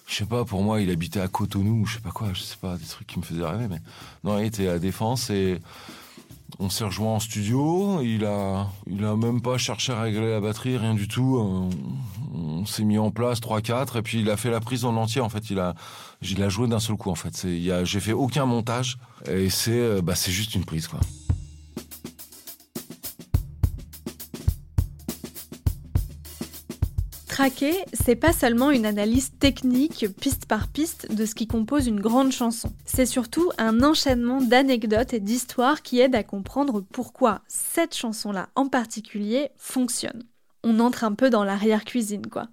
je 0.06 0.14
sais 0.14 0.24
pas, 0.24 0.44
pour 0.44 0.62
moi, 0.62 0.80
il 0.80 0.90
habitait 0.90 1.20
à 1.20 1.28
Cotonou, 1.28 1.84
je 1.86 1.94
sais 1.94 2.00
pas 2.00 2.10
quoi, 2.10 2.28
je 2.32 2.40
sais 2.42 2.56
pas, 2.60 2.76
des 2.76 2.84
trucs 2.84 3.06
qui 3.06 3.18
me 3.18 3.24
faisaient 3.24 3.44
rêver, 3.44 3.66
mais 3.68 3.80
non, 4.22 4.38
il 4.38 4.46
était 4.46 4.68
à 4.68 4.74
la 4.74 4.78
Défense 4.78 5.30
et 5.30 5.60
on 6.58 6.70
s'est 6.70 6.84
rejoint 6.84 7.14
en 7.14 7.20
studio. 7.20 8.00
Il 8.02 8.24
a, 8.24 8.68
il 8.86 9.04
a 9.04 9.16
même 9.16 9.40
pas 9.40 9.58
cherché 9.58 9.92
à 9.92 10.00
régler 10.00 10.30
la 10.30 10.40
batterie, 10.40 10.76
rien 10.76 10.94
du 10.94 11.08
tout. 11.08 11.70
on 12.34 12.66
s'est 12.66 12.84
mis 12.84 12.98
en 12.98 13.10
place 13.10 13.40
3-4 13.40 13.98
et 13.98 14.02
puis 14.02 14.20
il 14.20 14.30
a 14.30 14.36
fait 14.36 14.50
la 14.50 14.60
prise 14.60 14.84
en 14.84 14.96
entier 14.96 15.20
en 15.20 15.28
fait 15.28 15.50
il 15.50 15.58
a 15.58 15.74
il 16.22 16.42
a 16.42 16.48
joué 16.48 16.66
d'un 16.66 16.80
seul 16.80 16.96
coup 16.96 17.10
en 17.10 17.14
fait 17.14 17.46
j'ai 17.84 18.00
fait 18.00 18.12
aucun 18.12 18.44
montage 18.44 18.98
et 19.30 19.48
c'est 19.50 19.70
euh, 19.70 20.02
bah 20.02 20.14
c'est 20.14 20.32
juste 20.32 20.54
une 20.54 20.64
prise 20.64 20.88
quoi 20.88 21.00
Traquer, 27.36 27.74
c'est 27.92 28.16
pas 28.16 28.32
seulement 28.32 28.70
une 28.70 28.86
analyse 28.86 29.30
technique, 29.38 30.06
piste 30.22 30.46
par 30.46 30.68
piste, 30.68 31.14
de 31.14 31.26
ce 31.26 31.34
qui 31.34 31.46
compose 31.46 31.86
une 31.86 32.00
grande 32.00 32.32
chanson. 32.32 32.72
C'est 32.86 33.04
surtout 33.04 33.50
un 33.58 33.82
enchaînement 33.82 34.40
d'anecdotes 34.40 35.12
et 35.12 35.20
d'histoires 35.20 35.82
qui 35.82 36.00
aident 36.00 36.14
à 36.14 36.22
comprendre 36.22 36.80
pourquoi 36.80 37.42
cette 37.46 37.94
chanson-là 37.94 38.48
en 38.54 38.68
particulier 38.68 39.50
fonctionne. 39.58 40.22
On 40.64 40.80
entre 40.80 41.04
un 41.04 41.12
peu 41.12 41.28
dans 41.28 41.44
l'arrière-cuisine, 41.44 42.26
quoi. 42.28 42.48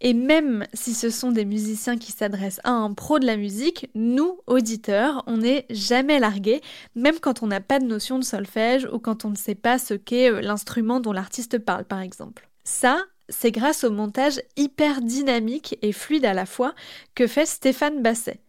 Et 0.00 0.14
même 0.14 0.68
si 0.72 0.94
ce 0.94 1.10
sont 1.10 1.32
des 1.32 1.44
musiciens 1.44 1.98
qui 1.98 2.12
s'adressent 2.12 2.60
à 2.62 2.70
un 2.70 2.94
pro 2.94 3.18
de 3.18 3.26
la 3.26 3.36
musique, 3.36 3.90
nous, 3.96 4.38
auditeurs, 4.46 5.24
on 5.26 5.38
n'est 5.38 5.66
jamais 5.68 6.20
largués, 6.20 6.60
même 6.94 7.18
quand 7.18 7.42
on 7.42 7.48
n'a 7.48 7.60
pas 7.60 7.80
de 7.80 7.86
notion 7.86 8.20
de 8.20 8.24
solfège 8.24 8.86
ou 8.92 9.00
quand 9.00 9.24
on 9.24 9.30
ne 9.30 9.36
sait 9.36 9.56
pas 9.56 9.80
ce 9.80 9.94
qu'est 9.94 10.30
euh, 10.30 10.40
l'instrument 10.42 11.00
dont 11.00 11.10
l'artiste 11.10 11.58
parle, 11.58 11.86
par 11.86 12.02
exemple. 12.02 12.48
Ça, 12.62 13.04
c'est 13.28 13.50
grâce 13.50 13.84
au 13.84 13.90
montage 13.90 14.40
hyper 14.56 15.00
dynamique 15.00 15.78
et 15.82 15.92
fluide 15.92 16.24
à 16.24 16.34
la 16.34 16.46
fois 16.46 16.74
que 17.14 17.26
fait 17.26 17.46
Stéphane 17.46 18.02
Basset. 18.02 18.40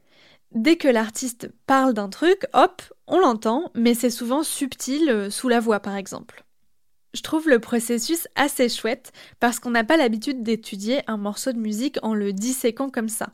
Dès 0.53 0.77
que 0.77 0.87
l'artiste 0.87 1.49
parle 1.65 1.93
d'un 1.93 2.09
truc, 2.09 2.45
hop, 2.53 2.81
on 3.07 3.19
l'entend, 3.19 3.71
mais 3.75 3.93
c'est 3.93 4.09
souvent 4.09 4.43
subtil 4.43 5.09
euh, 5.09 5.29
sous 5.29 5.49
la 5.49 5.59
voix 5.59 5.79
par 5.79 5.95
exemple. 5.95 6.43
Je 7.13 7.21
trouve 7.21 7.49
le 7.49 7.59
processus 7.59 8.27
assez 8.35 8.69
chouette 8.69 9.11
parce 9.39 9.59
qu'on 9.59 9.71
n'a 9.71 9.83
pas 9.83 9.97
l'habitude 9.97 10.43
d'étudier 10.43 11.01
un 11.07 11.17
morceau 11.17 11.51
de 11.51 11.57
musique 11.57 11.97
en 12.03 12.13
le 12.13 12.31
disséquant 12.31 12.89
comme 12.89 13.09
ça. 13.09 13.29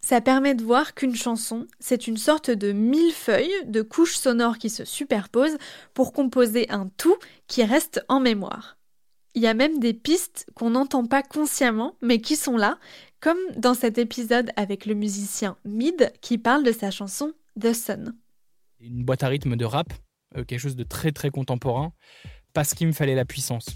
Ça 0.00 0.20
permet 0.20 0.54
de 0.54 0.62
voir 0.62 0.94
qu'une 0.94 1.16
chanson, 1.16 1.66
c'est 1.80 2.06
une 2.06 2.16
sorte 2.16 2.50
de 2.50 2.72
millefeuille 2.72 3.52
de 3.64 3.82
couches 3.82 4.16
sonores 4.16 4.58
qui 4.58 4.70
se 4.70 4.84
superposent 4.84 5.58
pour 5.94 6.12
composer 6.12 6.70
un 6.70 6.88
tout 6.96 7.16
qui 7.48 7.64
reste 7.64 8.04
en 8.08 8.20
mémoire. 8.20 8.76
Il 9.36 9.42
y 9.42 9.48
a 9.48 9.54
même 9.54 9.80
des 9.80 9.94
pistes 9.94 10.46
qu'on 10.54 10.70
n'entend 10.70 11.06
pas 11.06 11.24
consciemment, 11.24 11.96
mais 12.00 12.20
qui 12.20 12.36
sont 12.36 12.56
là, 12.56 12.78
comme 13.18 13.38
dans 13.56 13.74
cet 13.74 13.98
épisode 13.98 14.50
avec 14.54 14.86
le 14.86 14.94
musicien 14.94 15.56
Mid 15.64 16.12
qui 16.20 16.38
parle 16.38 16.62
de 16.62 16.70
sa 16.70 16.92
chanson 16.92 17.32
The 17.60 17.72
Sun. 17.72 18.14
Une 18.78 19.04
boîte 19.04 19.24
à 19.24 19.28
rythme 19.28 19.56
de 19.56 19.64
rap, 19.64 19.92
euh, 20.36 20.44
quelque 20.44 20.60
chose 20.60 20.76
de 20.76 20.84
très 20.84 21.10
très 21.10 21.30
contemporain, 21.30 21.92
parce 22.52 22.74
qu'il 22.74 22.86
me 22.86 22.92
fallait 22.92 23.16
la 23.16 23.24
puissance. 23.24 23.66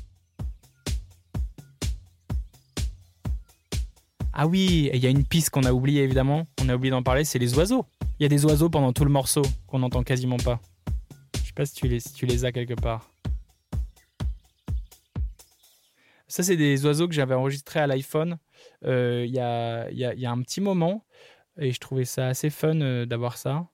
Ah 4.32 4.46
oui, 4.46 4.90
il 4.94 5.00
y 5.00 5.06
a 5.08 5.10
une 5.10 5.24
piste 5.24 5.50
qu'on 5.50 5.64
a 5.64 5.72
oubliée 5.72 6.04
évidemment, 6.04 6.46
on 6.62 6.68
a 6.68 6.76
oublié 6.76 6.92
d'en 6.92 7.02
parler, 7.02 7.24
c'est 7.24 7.40
les 7.40 7.58
oiseaux. 7.58 7.84
Il 8.20 8.22
y 8.22 8.26
a 8.26 8.28
des 8.28 8.44
oiseaux 8.44 8.70
pendant 8.70 8.92
tout 8.92 9.04
le 9.04 9.10
morceau 9.10 9.42
qu'on 9.66 9.80
n'entend 9.80 10.04
quasiment 10.04 10.36
pas. 10.36 10.60
Je 11.34 11.46
sais 11.48 11.52
pas 11.52 11.66
si 11.66 11.74
tu 11.74 11.88
les, 11.88 11.98
si 11.98 12.12
tu 12.12 12.26
les 12.26 12.44
as 12.44 12.52
quelque 12.52 12.74
part. 12.74 13.07
Ça, 16.28 16.42
c'est 16.42 16.56
des 16.56 16.84
oiseaux 16.84 17.08
que 17.08 17.14
j'avais 17.14 17.34
enregistrés 17.34 17.80
à 17.80 17.86
l'iPhone 17.86 18.38
euh, 18.84 19.24
il 19.26 19.34
y, 19.34 19.40
a, 19.40 19.90
y, 19.90 20.26
a, 20.26 20.30
un 20.30 20.42
petit 20.42 20.60
moment. 20.60 21.04
Et 21.58 21.72
je 21.72 21.80
trouvais 21.80 22.04
ça 22.04 22.28
assez 22.28 22.50
fun 22.50 22.80
euh, 22.80 23.06
d'avoir 23.06 23.36
ça. 23.36 23.66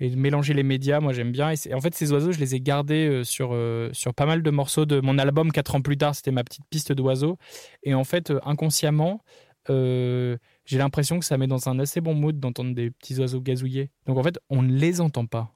Et 0.00 0.10
de 0.10 0.16
mélanger 0.16 0.54
les 0.54 0.62
médias, 0.62 1.00
moi 1.00 1.12
j'aime 1.12 1.32
bien. 1.32 1.50
Et 1.50 1.74
en 1.74 1.80
fait, 1.80 1.92
ces 1.94 2.12
oiseaux, 2.12 2.30
je 2.30 2.38
les 2.38 2.54
ai 2.54 2.60
gardés 2.60 3.08
euh, 3.08 3.24
sur, 3.24 3.56
sur 3.92 4.14
pas 4.14 4.26
mal 4.26 4.42
de 4.42 4.50
morceaux 4.50 4.86
de 4.86 5.00
mon 5.00 5.18
album 5.18 5.50
4 5.50 5.74
ans 5.74 5.82
plus 5.82 5.98
tard. 5.98 6.14
C'était 6.14 6.30
ma 6.30 6.44
petite 6.44 6.64
piste 6.70 6.92
d'oiseaux. 6.92 7.36
Et 7.82 7.94
en 7.94 8.04
fait, 8.04 8.32
inconsciemment, 8.44 9.22
j'ai 9.68 10.78
l'impression 10.78 11.18
que 11.18 11.24
ça 11.24 11.36
met 11.36 11.48
dans 11.48 11.68
un 11.68 11.78
assez 11.80 12.00
bon 12.00 12.14
mood 12.14 12.38
d'entendre 12.38 12.74
des 12.74 12.90
petits 12.90 13.18
oiseaux 13.18 13.40
gazouiller. 13.40 13.90
Donc 14.06 14.18
en 14.18 14.22
fait, 14.22 14.38
on 14.48 14.62
ne 14.62 14.72
les 14.72 15.00
entend 15.00 15.26
pas, 15.26 15.52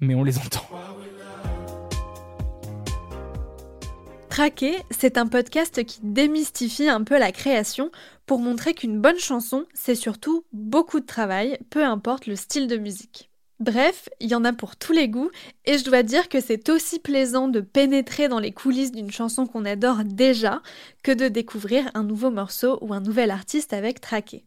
mais 0.00 0.14
on 0.14 0.22
les 0.22 0.38
entend. 0.38 0.64
Traquer, 4.32 4.78
c'est 4.90 5.18
un 5.18 5.26
podcast 5.26 5.84
qui 5.84 6.00
démystifie 6.02 6.88
un 6.88 7.04
peu 7.04 7.18
la 7.18 7.32
création 7.32 7.90
pour 8.24 8.38
montrer 8.38 8.72
qu'une 8.72 8.98
bonne 8.98 9.18
chanson, 9.18 9.66
c'est 9.74 9.94
surtout 9.94 10.46
beaucoup 10.54 11.00
de 11.00 11.04
travail, 11.04 11.58
peu 11.68 11.84
importe 11.84 12.26
le 12.26 12.34
style 12.34 12.66
de 12.66 12.78
musique. 12.78 13.28
Bref, 13.60 14.08
il 14.20 14.30
y 14.30 14.34
en 14.34 14.46
a 14.46 14.54
pour 14.54 14.76
tous 14.76 14.94
les 14.94 15.10
goûts, 15.10 15.30
et 15.66 15.76
je 15.76 15.84
dois 15.84 16.02
dire 16.02 16.30
que 16.30 16.40
c'est 16.40 16.70
aussi 16.70 16.98
plaisant 16.98 17.46
de 17.46 17.60
pénétrer 17.60 18.28
dans 18.28 18.40
les 18.40 18.52
coulisses 18.52 18.92
d'une 18.92 19.10
chanson 19.10 19.46
qu'on 19.46 19.66
adore 19.66 20.02
déjà 20.02 20.62
que 21.02 21.12
de 21.12 21.28
découvrir 21.28 21.90
un 21.92 22.02
nouveau 22.02 22.30
morceau 22.30 22.78
ou 22.80 22.94
un 22.94 23.00
nouvel 23.00 23.30
artiste 23.30 23.74
avec 23.74 24.00
Traquer. 24.00 24.46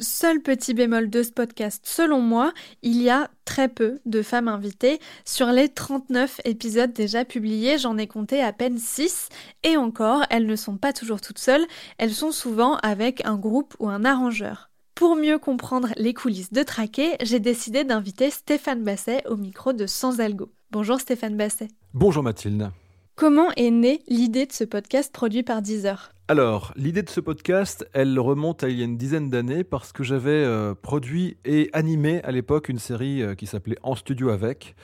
Seul 0.00 0.40
petit 0.40 0.74
bémol 0.74 1.08
de 1.08 1.22
ce 1.22 1.30
podcast, 1.30 1.84
selon 1.86 2.20
moi, 2.20 2.52
il 2.82 3.00
y 3.00 3.10
a 3.10 3.30
très 3.44 3.68
peu 3.68 4.00
de 4.06 4.22
femmes 4.22 4.48
invitées. 4.48 4.98
Sur 5.24 5.46
les 5.52 5.68
39 5.68 6.40
épisodes 6.44 6.92
déjà 6.92 7.24
publiés, 7.24 7.78
j'en 7.78 7.96
ai 7.96 8.08
compté 8.08 8.42
à 8.42 8.52
peine 8.52 8.78
6. 8.78 9.28
Et 9.62 9.76
encore, 9.76 10.24
elles 10.30 10.46
ne 10.46 10.56
sont 10.56 10.78
pas 10.78 10.92
toujours 10.92 11.20
toutes 11.20 11.38
seules, 11.38 11.64
elles 11.98 12.12
sont 12.12 12.32
souvent 12.32 12.74
avec 12.78 13.24
un 13.24 13.36
groupe 13.36 13.76
ou 13.78 13.88
un 13.88 14.04
arrangeur. 14.04 14.70
Pour 14.96 15.14
mieux 15.14 15.38
comprendre 15.38 15.90
les 15.96 16.12
coulisses 16.12 16.52
de 16.52 16.64
Traqué, 16.64 17.16
j'ai 17.22 17.38
décidé 17.38 17.84
d'inviter 17.84 18.30
Stéphane 18.30 18.82
Basset 18.82 19.24
au 19.28 19.36
micro 19.36 19.72
de 19.72 19.86
Sans 19.86 20.18
Algo. 20.18 20.50
Bonjour 20.72 20.98
Stéphane 20.98 21.36
Basset. 21.36 21.68
Bonjour 21.92 22.24
Mathilde. 22.24 22.72
Comment 23.14 23.52
est 23.56 23.70
née 23.70 24.02
l'idée 24.08 24.46
de 24.46 24.52
ce 24.52 24.64
podcast 24.64 25.12
produit 25.12 25.44
par 25.44 25.62
Deezer? 25.62 26.13
Alors, 26.26 26.72
l'idée 26.74 27.02
de 27.02 27.10
ce 27.10 27.20
podcast, 27.20 27.86
elle 27.92 28.18
remonte 28.18 28.64
à 28.64 28.70
il 28.70 28.78
y 28.78 28.80
a 28.80 28.86
une 28.86 28.96
dizaine 28.96 29.28
d'années 29.28 29.62
parce 29.62 29.92
que 29.92 30.02
j'avais 30.02 30.30
euh, 30.30 30.74
produit 30.74 31.36
et 31.44 31.68
animé 31.74 32.22
à 32.22 32.32
l'époque 32.32 32.70
une 32.70 32.78
série 32.78 33.22
euh, 33.22 33.34
qui 33.34 33.46
s'appelait 33.46 33.76
En 33.82 33.94
studio 33.94 34.30
avec, 34.30 34.74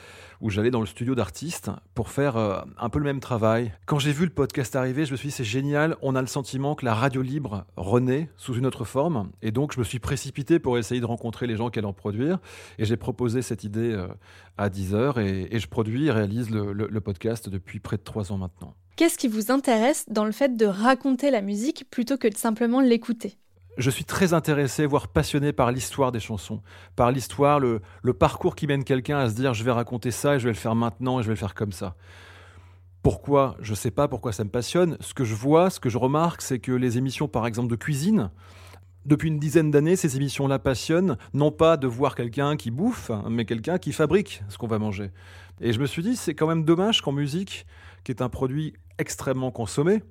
où 0.42 0.50
j'allais 0.50 0.70
dans 0.70 0.80
le 0.80 0.87
studio 0.87 1.14
d'artistes 1.14 1.70
pour 1.94 2.11
faire 2.11 2.37
euh, 2.37 2.61
un 2.76 2.90
peu 2.90 2.99
le 2.99 3.06
même 3.06 3.20
travail. 3.20 3.73
Quand 3.87 3.99
j'ai 3.99 4.12
vu 4.12 4.26
le 4.26 4.30
podcast 4.30 4.76
arriver, 4.76 5.06
je 5.06 5.12
me 5.12 5.16
suis 5.16 5.28
dit 5.28 5.35
c'est 5.35 5.42
génial, 5.42 5.97
on 6.02 6.14
a 6.14 6.20
le 6.20 6.26
sentiment 6.26 6.75
que 6.75 6.85
la 6.85 6.92
radio 6.92 7.23
libre 7.23 7.64
renaît 7.78 8.28
sous 8.37 8.52
une 8.52 8.66
autre 8.66 8.85
forme, 8.85 9.30
et 9.40 9.50
donc 9.50 9.73
je 9.73 9.78
me 9.78 9.85
suis 9.85 9.99
précipité 9.99 10.59
pour 10.59 10.76
essayer 10.76 11.00
de 11.00 11.06
rencontrer 11.06 11.47
les 11.47 11.56
gens 11.56 11.70
qui 11.70 11.78
allaient 11.78 11.88
en 11.88 11.94
produire, 11.94 12.38
et 12.78 12.85
j'ai 12.85 12.99
proposé 12.99 13.40
cette 13.40 13.64
idée 13.64 13.99
à 14.59 14.68
10 14.68 14.94
heures, 14.94 15.18
et, 15.18 15.59
je 15.59 15.66
produis 15.68 16.09
et 16.09 16.11
réalise 16.11 16.50
le 16.50 17.00
podcast 17.00 17.49
depuis 17.49 17.80
près 17.80 17.97
de 17.97 18.02
trois 18.02 18.30
ans 18.30 18.37
maintenant. 18.37 18.76
Qu'est-ce 19.00 19.16
qui 19.16 19.28
vous 19.28 19.50
intéresse 19.50 20.04
dans 20.11 20.26
le 20.26 20.30
fait 20.30 20.59
de 20.59 20.66
raconter 20.66 21.30
la 21.30 21.40
musique 21.40 21.87
plutôt 21.90 22.19
que 22.19 22.28
de 22.28 22.37
simplement 22.37 22.83
l'écouter? 22.83 23.38
Je 23.78 23.88
suis 23.88 24.04
très 24.04 24.35
intéressé, 24.35 24.85
voire 24.85 25.09
passionné 25.09 25.54
par 25.54 25.73
l'histoire 25.73 26.12
des 26.12 26.21
chansons, 26.21 26.61
par 26.97 27.11
l'histoire, 27.11 27.61
le, 27.61 27.80
parcours 28.12 28.54
qui 28.54 28.66
mène 28.66 28.85
quelqu'un 28.85 29.16
à 29.16 29.30
se 29.30 29.35
dire 29.35 29.54
je 29.54 29.64
vais 29.64 29.71
raconter 29.71 30.11
ça 30.11 30.35
et 30.35 30.38
je 30.38 30.45
vais 30.45 30.52
le 30.52 30.59
faire 30.59 30.75
maintenant 30.75 31.19
et 31.19 31.23
je 31.23 31.28
vais 31.28 31.33
le 31.33 31.38
faire 31.38 31.54
comme 31.54 31.73
ça. 31.73 31.97
Pourquoi? 33.02 33.57
Je 33.62 33.71
ne 33.71 33.76
sais 33.76 33.90
pas 33.90 34.07
pourquoi 34.07 34.33
ça 34.33 34.45
me 34.45 34.50
passionne. 34.50 34.99
Ce 35.00 35.14
que 35.14 35.25
je 35.25 35.35
vois, 35.35 35.71
ce 35.71 35.80
que 35.80 35.88
je 35.88 35.97
remarque, 35.97 36.42
c'est 36.42 36.59
que 36.59 36.73
les 36.73 36.99
émissions, 36.99 37.26
par 37.26 37.47
exemple, 37.47 37.71
de 37.71 37.76
cuisine, 37.76 38.30
depuis 39.07 39.28
une 39.28 39.38
dizaine 39.38 39.71
d'années, 39.71 39.97
ces 39.97 40.19
émissions-là 40.19 40.59
passionnent, 40.59 41.16
non 41.33 41.50
pas 41.50 41.78
de 41.78 41.87
voir 41.87 42.14
quelqu'un 42.14 42.59
qui 42.59 42.71
bouffe, 42.71 43.11
mais 43.30 43.47
quelqu'un 43.47 43.78
qui 43.78 43.92
fabrique 43.92 44.42
ce 44.50 44.59
qu'on 44.59 44.66
va 44.66 44.78
manger. 44.78 45.11
Et 45.62 45.73
je 45.73 45.80
me 45.80 45.87
suis 45.87 46.02
dit, 46.02 46.16
c'est 46.16 46.35
quand 46.35 46.47
même 46.47 46.66
dommage 46.66 47.00
qu'en 47.00 47.12
musique, 47.12 47.66
qui 48.04 48.12
est 48.12 48.23
un 48.23 48.28
produit 48.28 48.75
extrêmement 48.99 49.50
consommé, 49.50 50.02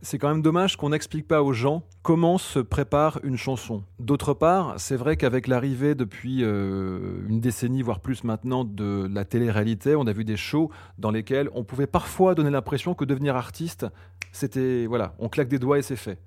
c'est 0.00 0.18
quand 0.18 0.28
même 0.28 0.42
dommage 0.42 0.76
qu'on 0.76 0.90
n'explique 0.90 1.26
pas 1.26 1.42
aux 1.42 1.52
gens 1.52 1.82
comment 2.02 2.38
se 2.38 2.60
prépare 2.60 3.18
une 3.24 3.36
chanson. 3.36 3.82
D'autre 3.98 4.32
part, 4.32 4.74
c'est 4.78 4.96
vrai 4.96 5.16
qu'avec 5.16 5.48
l'arrivée 5.48 5.94
depuis 5.94 6.44
euh, 6.44 7.26
une 7.28 7.40
décennie, 7.40 7.82
voire 7.82 8.00
plus 8.00 8.22
maintenant, 8.22 8.64
de 8.64 9.08
la 9.12 9.24
télé-réalité, 9.24 9.96
on 9.96 10.06
a 10.06 10.12
vu 10.12 10.24
des 10.24 10.36
shows 10.36 10.70
dans 10.98 11.10
lesquels 11.10 11.50
on 11.52 11.64
pouvait 11.64 11.88
parfois 11.88 12.34
donner 12.34 12.50
l'impression 12.50 12.94
que 12.94 13.04
devenir 13.04 13.34
artiste, 13.34 13.86
c'était, 14.30 14.86
voilà, 14.86 15.14
on 15.18 15.28
claque 15.28 15.48
des 15.48 15.58
doigts 15.58 15.78
et 15.78 15.82
c'est 15.82 15.96
fait. 15.96 16.18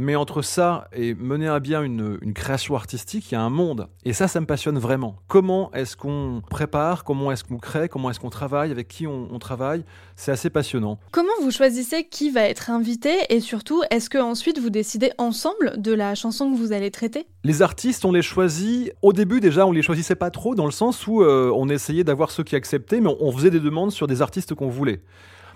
Mais 0.00 0.16
entre 0.16 0.40
ça 0.40 0.88
et 0.94 1.14
mener 1.14 1.46
à 1.46 1.60
bien 1.60 1.82
une, 1.82 2.18
création 2.32 2.74
artistique, 2.74 3.30
il 3.30 3.34
y 3.34 3.36
a 3.36 3.42
un 3.42 3.50
monde. 3.50 3.86
Et 4.06 4.14
ça, 4.14 4.28
ça 4.28 4.40
me 4.40 4.46
passionne 4.46 4.78
vraiment. 4.78 5.16
Comment 5.28 5.70
est-ce 5.74 5.94
qu'on 5.94 6.40
prépare, 6.48 7.04
comment 7.04 7.30
est-ce 7.30 7.44
qu'on 7.44 7.58
crée, 7.58 7.90
comment 7.90 8.08
est-ce 8.08 8.18
qu'on 8.18 8.30
travaille, 8.30 8.70
avec 8.70 8.88
qui 8.88 9.06
on, 9.06 9.38
travaille 9.38 9.84
C'est 10.16 10.32
assez 10.32 10.48
passionnant. 10.48 10.98
Comment 11.10 11.28
vous 11.42 11.50
choisissez 11.50 12.04
qui 12.04 12.30
va 12.30 12.44
être 12.44 12.70
invité 12.70 13.10
et 13.28 13.40
surtout, 13.40 13.82
est-ce 13.90 14.08
que 14.08 14.16
ensuite 14.16 14.58
vous 14.58 14.70
décidez 14.70 15.10
ensemble 15.18 15.74
de 15.76 15.92
la 15.92 16.14
chanson 16.14 16.50
que 16.50 16.56
vous 16.56 16.72
allez 16.72 16.90
traiter? 16.90 17.26
Les 17.44 17.60
artistes, 17.60 18.06
on 18.06 18.12
les 18.12 18.22
choisit. 18.22 18.94
Au 19.02 19.12
début, 19.12 19.40
déjà, 19.40 19.66
on 19.66 19.72
les 19.72 19.82
choisissait 19.82 20.14
pas 20.14 20.30
trop 20.30 20.54
dans 20.54 20.64
le 20.64 20.72
sens 20.72 21.06
où 21.08 21.22
euh, 21.22 21.52
on 21.54 21.68
essayait 21.68 22.04
d'avoir 22.04 22.30
ceux 22.30 22.42
qui 22.42 22.56
acceptaient, 22.56 23.02
mais 23.02 23.14
on 23.20 23.30
faisait 23.32 23.50
des 23.50 23.60
demandes 23.60 23.92
sur 23.92 24.06
des 24.06 24.22
artistes 24.22 24.54
qu'on 24.54 24.70
voulait. 24.70 25.02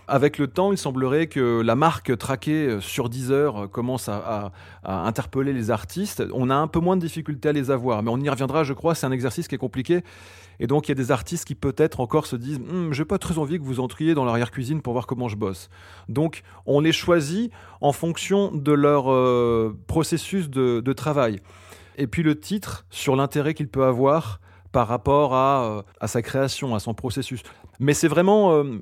Avec 0.07 0.39
le 0.39 0.49
temps, 0.49 0.71
il 0.71 0.79
semblerait 0.79 1.29
que 1.29 1.63
la 1.63 1.75
marque 1.77 2.17
traquée 2.19 2.79
sur 2.81 3.09
Deezer 3.09 3.71
commence 3.71 4.09
à, 4.09 4.53
interpeller 4.85 5.53
les 5.53 5.71
artistes. 5.71 6.23
On 6.33 6.51
a 6.51 6.55
un 6.55 6.67
peu 6.67 6.81
moins 6.81 6.97
de 6.97 7.01
difficultés 7.01 7.49
à 7.49 7.53
les 7.53 7.71
avoir, 7.71 8.03
mais 8.03 8.11
on 8.11 8.19
y 8.19 8.29
reviendra, 8.29 8.65
je 8.65 8.75
crois. 8.75 8.95
C'est 8.95 9.07
un 9.07 9.13
exercice 9.13 9.49
qui 9.49 9.55
est 9.55 9.59
compliqué. 9.59 10.03
Et 10.61 10.67
donc, 10.67 10.87
il 10.87 10.91
y 10.91 10.93
a 10.93 10.95
des 10.95 11.11
artistes 11.11 11.45
qui 11.45 11.55
peut-être 11.55 12.01
encore 12.01 12.27
se 12.27 12.37
disent 12.37 12.59
hm, 12.59 12.93
J'ai 12.93 13.05
pas 13.05 13.19
très 13.19 13.39
envie 13.39 13.59
que 13.59 13.65
vous 13.65 13.81
entriez 13.81 14.15
dans 14.15 14.25
l'arrière-cuisine 14.25 14.83
pour 14.83 14.93
voir 14.93 15.07
comment 15.07 15.29
je 15.29 15.37
bosse. 15.37 15.69
Donc, 16.09 16.43
on 16.67 16.81
les 16.81 16.93
choisit 16.93 17.51
en 17.81 17.93
fonction 17.93 18.53
de 18.53 18.73
leur 18.73 19.11
euh, 19.11 19.77
processus 19.87 20.49
de, 20.51 20.93
travail. 20.93 21.41
Et 21.97 22.07
puis, 22.07 22.23
le 22.23 22.39
titre 22.39 22.87
sur 22.91 23.17
l'intérêt 23.17 23.55
qu'il 23.55 23.69
peut 23.69 23.85
avoir 23.85 24.41
par 24.73 24.89
rapport 24.89 25.35
à, 25.35 25.65
euh, 25.65 26.07
sa 26.07 26.23
création, 26.23 26.75
à 26.75 26.81
son 26.81 26.95
processus. 26.95 27.43
Mais 27.81 27.95
c'est 27.95 28.09
vraiment. 28.09 28.53
Euh, 28.53 28.81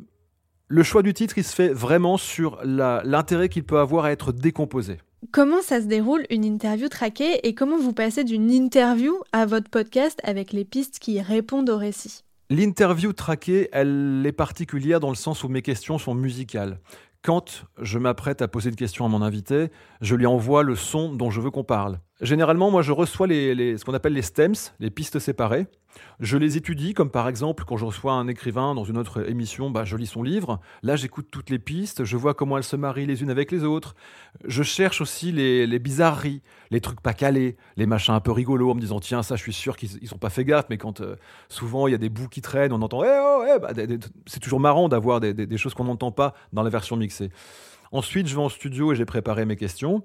le 0.73 0.83
choix 0.83 1.03
du 1.03 1.13
titre, 1.13 1.37
il 1.37 1.45
se 1.45 1.55
fait 1.55 1.69
vraiment 1.69 2.17
sur 2.17 2.59
l'intérêt 2.65 3.51
qu'il 3.51 3.63
peut 3.63 3.79
avoir 3.79 4.07
à 4.07 4.11
être 4.11 4.33
décomposé. 4.33 4.97
Comment 5.31 5.61
ça 5.61 5.83
se 5.83 5.87
déroule 5.87 6.25
une 6.31 6.47
interview 6.47 6.89
traquée 6.89 7.47
et 7.47 7.55
comment 7.55 7.77
vous 7.77 7.93
passez 7.93 8.25
d'une 8.25 8.51
interview 8.51 9.15
à 9.33 9.45
votre 9.45 9.69
podcast 9.69 10.19
avec 10.25 10.51
les 10.55 10.65
pistes 10.65 10.99
qui 10.99 11.21
répondent 11.21 11.69
au 11.69 11.77
récit? 11.77 12.25
L'interview 12.49 13.13
traquée, 13.13 13.69
elle 13.73 14.23
est 14.25 14.33
particulière 14.33 14.99
dans 14.99 15.11
le 15.11 15.15
sens 15.15 15.45
où 15.45 15.49
mes 15.49 15.61
questions 15.61 15.99
sont 15.99 16.15
musicales. 16.15 16.81
Quand 17.23 17.67
je 17.79 17.99
m'apprête 17.99 18.41
à 18.41 18.49
poser 18.49 18.71
une 18.71 18.77
question 18.77 19.05
à 19.05 19.09
mon 19.09 19.21
invité, 19.21 19.69
je 20.01 20.17
lui 20.17 20.27
envoie 20.27 20.63
le 20.63 20.75
son 20.75 21.13
dont 21.13 21.31
je 21.31 21.43
veux 21.43 21.51
qu'on 21.51 21.65
parle. 21.65 22.01
Généralement, 22.23 22.71
moi, 22.71 22.83
je 22.83 22.93
reçois 22.93 23.27
ce 23.27 23.85
qu'on 23.85 23.95
appelle 23.95 24.13
les 24.13 24.23
stems, 24.23 24.55
les 24.79 24.91
pistes 24.91 25.19
séparées. 25.19 25.67
Je 26.21 26.39
les 26.39 26.57
étudie, 26.57 26.95
comme 26.95 27.11
par 27.11 27.29
exemple 27.29 27.65
quand 27.67 27.77
je 27.77 27.85
reçois 27.85 28.13
un 28.13 28.29
écrivain 28.29 28.75
dans 28.77 28.85
une 28.85 28.97
autre 28.97 29.29
émission, 29.29 29.71
bah, 29.71 29.85
je 29.85 29.97
lis 29.97 30.07
son 30.07 30.23
livre. 30.23 30.61
Là, 30.85 30.95
j'écoute 30.95 31.27
toutes 31.33 31.51
les 31.51 31.59
pistes, 31.59 32.05
je 32.05 32.17
vois 32.17 32.33
comment 32.33 32.57
elles 32.57 32.65
se 32.65 32.77
marient 32.77 33.07
les 33.07 33.23
unes 33.23 33.31
avec 33.31 33.51
les 33.51 33.65
autres. 33.65 33.97
Je 34.45 34.63
cherche 34.63 35.01
aussi 35.01 35.33
les, 35.33 35.79
bizarreries, 35.81 36.43
les 36.71 36.81
trucs 36.81 37.01
pas 37.01 37.13
calés, 37.13 37.57
les 37.77 37.87
machins 37.87 38.15
un 38.15 38.21
peu 38.21 38.31
rigolos, 38.31 38.71
en 38.71 38.77
me 38.77 38.81
disant 38.81 39.01
tiens, 39.01 39.25
ça, 39.25 39.35
je 39.35 39.43
suis 39.43 39.53
sûr 39.53 39.77
qu'ils 39.77 40.09
sont 40.09 40.17
pas 40.17 40.31
fait 40.31 40.45
gaffe, 40.45 40.67
mais 40.71 40.79
quand 40.79 41.01
euh, 41.01 41.17
souvent 41.49 41.89
il 41.89 41.91
y 41.91 41.95
a 41.95 41.99
des 41.99 42.09
bouts 42.09 42.29
qui 42.29 42.41
traînent, 42.41 42.73
on 42.73 42.83
entend 42.83 43.03
eh 43.03 43.21
oh, 43.21 43.45
eh, 43.57 43.59
bah, 43.59 43.73
c'est 44.27 44.41
toujours 44.41 44.61
marrant 44.61 44.89
d'avoir 44.89 45.19
des, 45.19 45.35
des 45.35 45.59
choses 45.59 45.75
qu'on 45.75 45.85
n'entend 45.85 46.13
pas 46.13 46.35
dans 46.53 46.63
la 46.63 46.71
version 46.71 46.97
mixée. 46.97 47.31
Ensuite, 47.91 48.29
je 48.29 48.37
vais 48.37 48.43
en 48.43 48.49
studio 48.49 48.93
et 48.93 48.95
j'ai 48.95 49.05
préparé 49.05 49.45
mes 49.45 49.57
questions. 49.57 50.05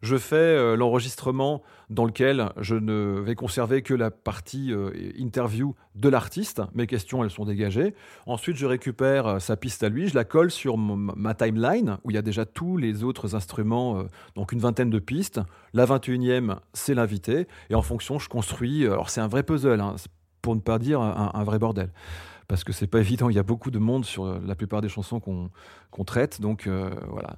Je 0.00 0.16
fais 0.16 0.36
euh, 0.36 0.76
l'enregistrement 0.76 1.62
dans 1.90 2.04
lequel 2.04 2.52
je 2.58 2.76
ne 2.76 3.20
vais 3.20 3.34
conserver 3.34 3.82
que 3.82 3.94
la 3.94 4.10
partie 4.10 4.72
euh, 4.72 4.92
interview 5.16 5.74
de 5.96 6.08
l'artiste. 6.08 6.62
Mes 6.74 6.86
questions, 6.86 7.24
elles 7.24 7.30
sont 7.30 7.44
dégagées. 7.44 7.94
Ensuite, 8.26 8.56
je 8.56 8.66
récupère 8.66 9.26
euh, 9.26 9.38
sa 9.40 9.56
piste 9.56 9.82
à 9.82 9.88
lui, 9.88 10.08
je 10.08 10.14
la 10.14 10.24
colle 10.24 10.52
sur 10.52 10.76
ma 10.78 11.34
timeline 11.34 11.98
où 12.04 12.10
il 12.10 12.14
y 12.14 12.18
a 12.18 12.22
déjà 12.22 12.46
tous 12.46 12.76
les 12.76 13.02
autres 13.02 13.34
instruments, 13.34 14.04
donc 14.36 14.52
une 14.52 14.60
vingtaine 14.60 14.90
de 14.90 14.98
pistes. 14.98 15.40
La 15.72 15.84
21e, 15.84 16.58
c'est 16.72 16.94
l'invité. 16.94 17.48
Et 17.70 17.74
en 17.74 17.82
fonction, 17.82 18.18
je 18.18 18.28
construis. 18.28 18.86
Alors, 18.86 19.10
c'est 19.10 19.20
un 19.20 19.28
vrai 19.28 19.42
puzzle, 19.42 19.80
hein, 19.80 19.96
pour 20.42 20.54
ne 20.54 20.60
pas 20.60 20.78
dire 20.78 21.00
un, 21.00 21.44
vrai 21.44 21.58
bordel 21.58 21.90
parce 22.46 22.64
que 22.64 22.72
c'est 22.72 22.86
pas 22.86 23.00
évident. 23.00 23.28
Il 23.28 23.36
y 23.36 23.38
a 23.38 23.42
beaucoup 23.42 23.70
de 23.70 23.78
monde 23.78 24.04
sur 24.04 24.40
la 24.40 24.54
plupart 24.54 24.80
des 24.80 24.88
chansons 24.88 25.20
qu'on 25.20 26.04
traite, 26.04 26.40
donc 26.40 26.68
voilà. 27.08 27.36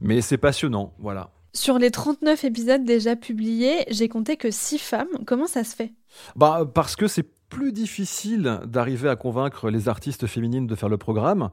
Mais 0.00 0.20
c'est 0.20 0.38
passionnant, 0.38 0.92
voilà. 0.98 1.30
Sur 1.54 1.78
les 1.78 1.90
39 1.90 2.44
épisodes 2.44 2.84
déjà 2.84 3.14
publiés, 3.14 3.84
j'ai 3.90 4.08
compté 4.08 4.36
que 4.36 4.50
6 4.50 4.78
femmes. 4.78 5.08
Comment 5.26 5.46
ça 5.46 5.64
se 5.64 5.76
fait? 5.76 5.92
Bah, 6.34 6.66
Parce 6.72 6.96
que 6.96 7.06
c'est 7.06 7.28
plus 7.50 7.72
difficile 7.72 8.60
d'arriver 8.64 9.10
à 9.10 9.16
convaincre 9.16 9.68
les 9.68 9.90
artistes 9.90 10.26
féminines 10.26 10.66
de 10.66 10.74
faire 10.74 10.88
le 10.88 10.96
programme. 10.96 11.50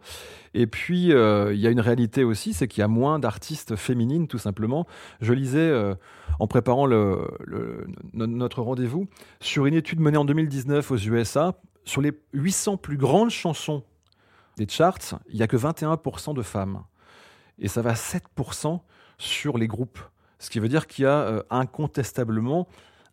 Et 0.54 0.66
puis, 0.66 1.12
euh, 1.12 1.54
il 1.54 1.60
y 1.60 1.68
a 1.68 1.70
une 1.70 1.82
réalité 1.82 2.24
aussi, 2.24 2.54
c'est 2.54 2.70
qu'il 2.70 2.80
y 2.80 2.84
a 2.86 2.88
moins 2.88 3.20
d'artistes 3.20 3.76
féminines, 3.76 4.30
tout 4.30 4.38
simplement. 4.38 4.88
Je 5.20 5.34
lisais, 5.34 5.60
euh, 5.60 5.96
en 6.40 6.48
préparant 6.48 6.88
notre 8.14 8.62
rendez-vous, 8.62 9.10
sur 9.42 9.66
une 9.66 9.74
étude 9.74 10.00
menée 10.00 10.18
en 10.18 10.24
2019 10.24 10.90
aux 10.90 10.98
USA, 10.98 11.60
sur 11.84 12.02
les 12.02 12.14
800 12.32 12.78
plus 12.78 12.96
grandes 12.96 13.32
chansons 13.32 13.84
des 14.56 14.70
charts, 14.70 15.20
il 15.28 15.36
n'y 15.36 15.44
a 15.44 15.48
que 15.48 15.58
21% 15.58 16.34
de 16.34 16.42
femmes. 16.42 16.84
Et 17.58 17.68
ça 17.68 17.82
va 17.82 17.94
7% 17.94 18.80
sur 19.20 19.58
les 19.58 19.68
groupes. 19.68 20.00
Ce 20.40 20.50
qui 20.50 20.60
veut 20.60 20.70
dire 20.70 20.88
qu'il 20.88 21.04
y 21.04 21.08
a 21.08 21.20
euh, 21.20 21.44
incontestablement 21.50 22.68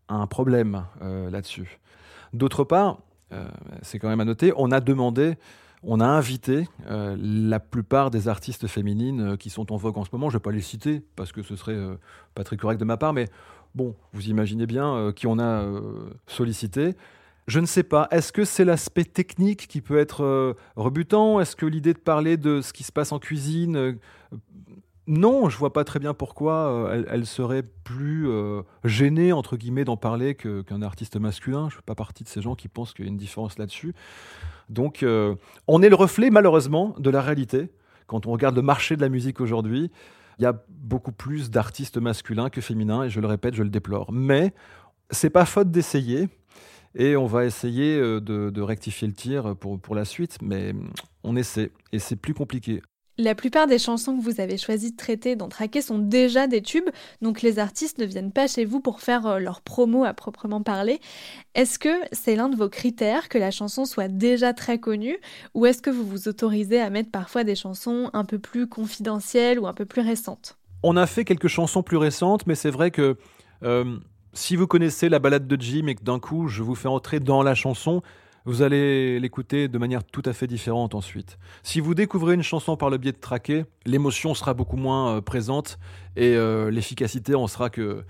un 0.09 0.27
problème 0.27 0.85
euh, 1.03 1.29
là-dessus. 1.29 1.81
D'autre 2.33 2.65
part, 2.65 3.01
euh, 3.33 3.49
c'est 3.83 3.99
quand 3.99 4.09
même 4.09 4.21
à 4.21 4.25
noter, 4.25 4.53
on 4.57 4.71
a 4.71 4.81
demandé, 4.81 5.37
on 5.83 6.01
a 6.01 6.07
invité 6.07 6.69
la 6.89 7.61
plupart 7.61 8.11
des 8.11 8.29
artistes 8.29 8.67
féminines 8.67 9.37
qui 9.37 9.51
sont 9.51 9.73
en 9.73 9.77
vogue 9.77 9.99
en 9.99 10.05
ce 10.05 10.11
moment. 10.13 10.31
Je 10.31 10.37
ne 10.37 10.39
vais 10.39 10.43
pas 10.43 10.51
les 10.51 10.63
citer 10.63 11.03
parce 11.15 11.31
que 11.33 11.43
ce 11.43 11.55
serait 11.55 11.79
pas 12.35 12.43
très 12.43 12.57
correct 12.57 12.79
de 12.79 12.85
ma 12.85 12.97
part, 12.97 13.13
mais 13.13 13.29
bon, 13.75 13.95
vous 14.13 14.29
imaginez 14.29 14.67
bien 14.67 15.13
qui 15.15 15.29
on 15.29 15.39
a 15.39 15.65
sollicité. 16.27 16.97
Je 17.47 17.61
ne 17.61 17.67
sais 17.67 17.85
pas. 17.85 18.09
Est-ce 18.11 18.33
que 18.33 18.45
c'est 18.45 18.65
l'aspect 18.65 19.05
technique 19.05 19.69
qui 19.69 19.81
peut 19.81 19.99
être 19.99 20.57
rebutant? 20.75 21.39
Est-ce 21.39 21.55
que 21.55 21.67
l'idée 21.67 21.93
de 21.93 21.99
parler 21.99 22.37
de 22.37 22.63
ce 22.63 22.73
qui 22.73 22.83
se 22.83 22.91
passe 22.91 23.13
en 23.13 23.21
cuisine 23.21 23.99
non, 25.09 25.49
je 25.49 25.57
vois 25.57 25.73
pas 25.73 25.85
très 25.85 26.01
bien 26.01 26.15
pourquoi 26.15 26.89
euh, 26.89 27.05
elle, 27.09 27.27
serait 27.27 27.63
plus 27.63 28.29
euh, 28.29 28.63
gênée 28.85 29.31
d'en 29.85 29.97
parler 29.97 30.35
qu'un 30.35 30.83
artiste 30.83 31.17
masculin. 31.17 31.69
Je 31.71 31.77
fais 31.77 31.83
pas 31.83 31.95
partie 31.95 32.25
de 32.25 32.29
ces 32.29 32.43
gens 32.43 32.57
qui 32.57 32.67
pensent 32.67 32.93
qu'il 32.93 33.05
y 33.05 33.09
a 33.09 33.11
une 33.11 33.17
différence 33.17 33.57
là-dessus. 33.57 33.95
Donc, 34.69 35.05
euh, 35.05 35.37
on 35.69 35.81
est 35.83 35.89
le 35.89 35.95
reflet 35.95 36.31
malheureusement 36.31 36.95
de 36.99 37.09
la 37.11 37.23
réalité. 37.23 37.71
Quand 38.09 38.27
on 38.27 38.33
regarde 38.33 38.57
le 38.57 38.63
marché 38.63 38.97
de 38.97 39.01
la 39.01 39.09
musique 39.09 39.41
aujourd'hui, 39.41 39.93
il 40.39 40.43
y 40.43 40.47
a 40.47 40.61
beaucoup 40.69 41.13
plus 41.13 41.51
d'artistes 41.51 41.99
masculins 41.99 42.51
que 42.51 42.61
féminins, 42.61 43.05
et 43.05 43.11
je 43.11 43.21
le 43.21 43.29
répète, 43.29 43.55
je 43.55 43.63
le 43.63 43.71
déplore. 43.71 44.13
Mais 44.13 44.53
c'est 45.11 45.31
pas 45.31 45.45
faute 45.45 45.71
d'essayer. 45.71 46.29
Et 46.97 47.15
on 47.17 47.27
va 47.27 47.45
essayer 47.45 48.01
de, 48.01 48.61
rectifier 48.61 49.07
le 49.07 49.15
tir 49.15 49.55
pour 49.57 49.95
la 49.95 50.05
suite, 50.05 50.39
mais 50.43 50.75
on 51.23 51.37
essaie. 51.37 51.71
Et 51.93 51.99
c'est 51.99 52.17
plus 52.17 52.35
compliqué. 52.35 52.81
La 53.19 53.35
plupart 53.35 53.67
des 53.67 53.79
chansons 53.79 54.15
que 54.15 54.23
vous 54.23 54.43
avez 54.43 54.59
choisi 54.59 54.91
de 54.91 54.97
traiter 54.97 55.37
dans 55.37 55.49
Traqué 55.49 55.81
sont 55.81 55.99
déjà 55.99 56.47
des 56.47 56.61
tubes, 56.61 56.91
donc 57.23 57.41
les 57.41 57.59
artistes 57.59 57.97
ne 57.97 58.05
viennent 58.05 58.31
pas 58.31 58.47
chez 58.47 58.67
vous 58.67 58.81
pour 58.81 59.01
faire 59.01 59.27
euh, 59.27 59.39
leur 59.39 59.63
promo 59.63 60.05
à 60.05 60.13
proprement 60.13 60.63
parler. 60.63 61.01
Est-ce 61.55 61.79
que 61.79 61.97
c'est 62.13 62.37
l'un 62.37 62.51
de 62.51 62.57
vos 62.57 62.69
critères 62.69 63.31
que 63.31 63.39
la 63.39 63.51
chanson 63.51 63.87
soit 63.87 64.09
déjà 64.09 64.53
très 64.53 64.79
connue, 64.79 65.17
ou 65.55 65.65
est-ce 65.65 65.81
que 65.81 65.89
vous 65.89 66.07
vous 66.07 66.29
autorisez 66.29 66.79
à 66.79 66.91
mettre 66.91 67.11
parfois 67.11 67.43
des 67.43 67.55
chansons 67.55 68.11
un 68.13 68.27
peu 68.27 68.39
plus 68.39 68.69
confidentielles 68.69 69.59
ou 69.59 69.67
un 69.67 69.73
peu 69.73 69.87
plus 69.87 70.03
récentes? 70.03 70.59
On 70.83 70.99
a 70.99 71.07
fait 71.07 71.25
quelques 71.25 71.49
chansons 71.49 71.83
plus 71.83 71.97
récentes, 71.97 72.47
mais 72.47 72.55
c'est 72.55 72.71
vrai 72.71 72.91
que 72.91 73.17
euh, 73.63 73.97
si 74.35 74.57
vous 74.57 74.67
connaissez 74.67 75.09
la 75.09 75.21
balade 75.21 75.47
de 75.47 75.59
Jim 75.59 75.87
et 75.87 75.95
que 75.95 76.05
d'un 76.05 76.19
coup 76.19 76.49
je 76.49 76.63
vous 76.63 76.75
fais 76.75 76.89
entrer 76.89 77.19
dans 77.19 77.43
la 77.43 77.55
chanson, 77.55 78.03
vous 78.47 78.63
allez 78.63 79.19
l'écouter 79.19 79.67
de 79.67 79.77
manière 79.77 80.05
tout 80.05 80.23
à 80.25 80.33
fait 80.33 80.47
différente 80.47 80.95
ensuite. 80.95 81.37
Si 81.65 81.81
vous 81.81 81.95
découvrez 81.95 82.35
une 82.35 82.45
chanson 82.45 82.77
par 82.77 82.91
le 82.91 82.97
biais 82.97 83.11
de 83.11 83.19
traquer, 83.19 83.65
l'émotion 83.85 84.35
sera 84.35 84.55
beaucoup 84.55 84.77
moins 84.77 85.17
euh, 85.17 85.21
présente 85.21 85.79
et 86.15 86.37
euh, 86.37 86.71
l'efficacité 86.71 87.35
en 87.35 87.49
sera 87.49 87.71
que 87.71 88.05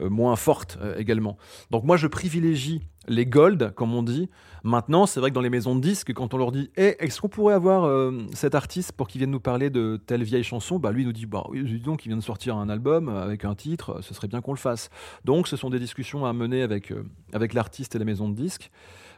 euh, 0.00 0.08
moins 0.08 0.34
forte 0.36 0.78
également. 0.96 1.36
Donc 1.70 1.84
moi 1.84 1.98
je 1.98 2.06
privilégie 2.06 2.80
les 3.06 3.26
gold, 3.26 3.72
comme 3.74 3.94
on 3.94 4.02
dit. 4.02 4.30
Maintenant, 4.62 5.06
c'est 5.06 5.18
vrai 5.18 5.30
que 5.30 5.34
dans 5.34 5.40
les 5.40 5.50
maisons 5.50 5.74
de 5.74 5.80
disques, 5.80 6.12
quand 6.14 6.34
on 6.34 6.38
leur 6.38 6.52
dit 6.52 6.70
hey, 6.76 6.94
est-ce 6.98 7.20
qu'on 7.20 7.28
pourrait 7.28 7.54
avoir 7.54 8.12
cet 8.32 8.54
artiste 8.54 8.92
pour 8.92 9.08
qu'il 9.08 9.18
vienne 9.18 9.32
nous 9.32 9.40
parler 9.40 9.70
de 9.70 10.00
telle 10.06 10.22
vieille 10.22 10.44
chanson? 10.44 10.78
Bah 10.78 10.92
lui 10.92 11.04
nous 11.04 11.12
dit 11.12 11.26
bah 11.26 11.44
oui, 11.50 11.80
donc 11.80 12.06
il 12.06 12.08
vient 12.08 12.16
de 12.16 12.22
sortir 12.22 12.56
un 12.56 12.68
album 12.68 13.08
avec 13.08 13.44
un 13.44 13.56
titre, 13.56 13.98
ce 14.02 14.14
serait 14.14 14.28
bien 14.28 14.40
qu'on 14.40 14.52
le 14.52 14.58
fasse. 14.58 14.88
Donc 15.24 15.48
ce 15.48 15.56
sont 15.56 15.68
des 15.68 15.80
discussions 15.80 16.24
à 16.24 16.32
mener 16.32 16.62
avec, 16.62 16.92
avec 17.32 17.54
l'artiste 17.54 17.96
et 17.96 17.98
la 17.98 18.04
maison 18.04 18.28
de 18.28 18.36
disques. 18.36 18.70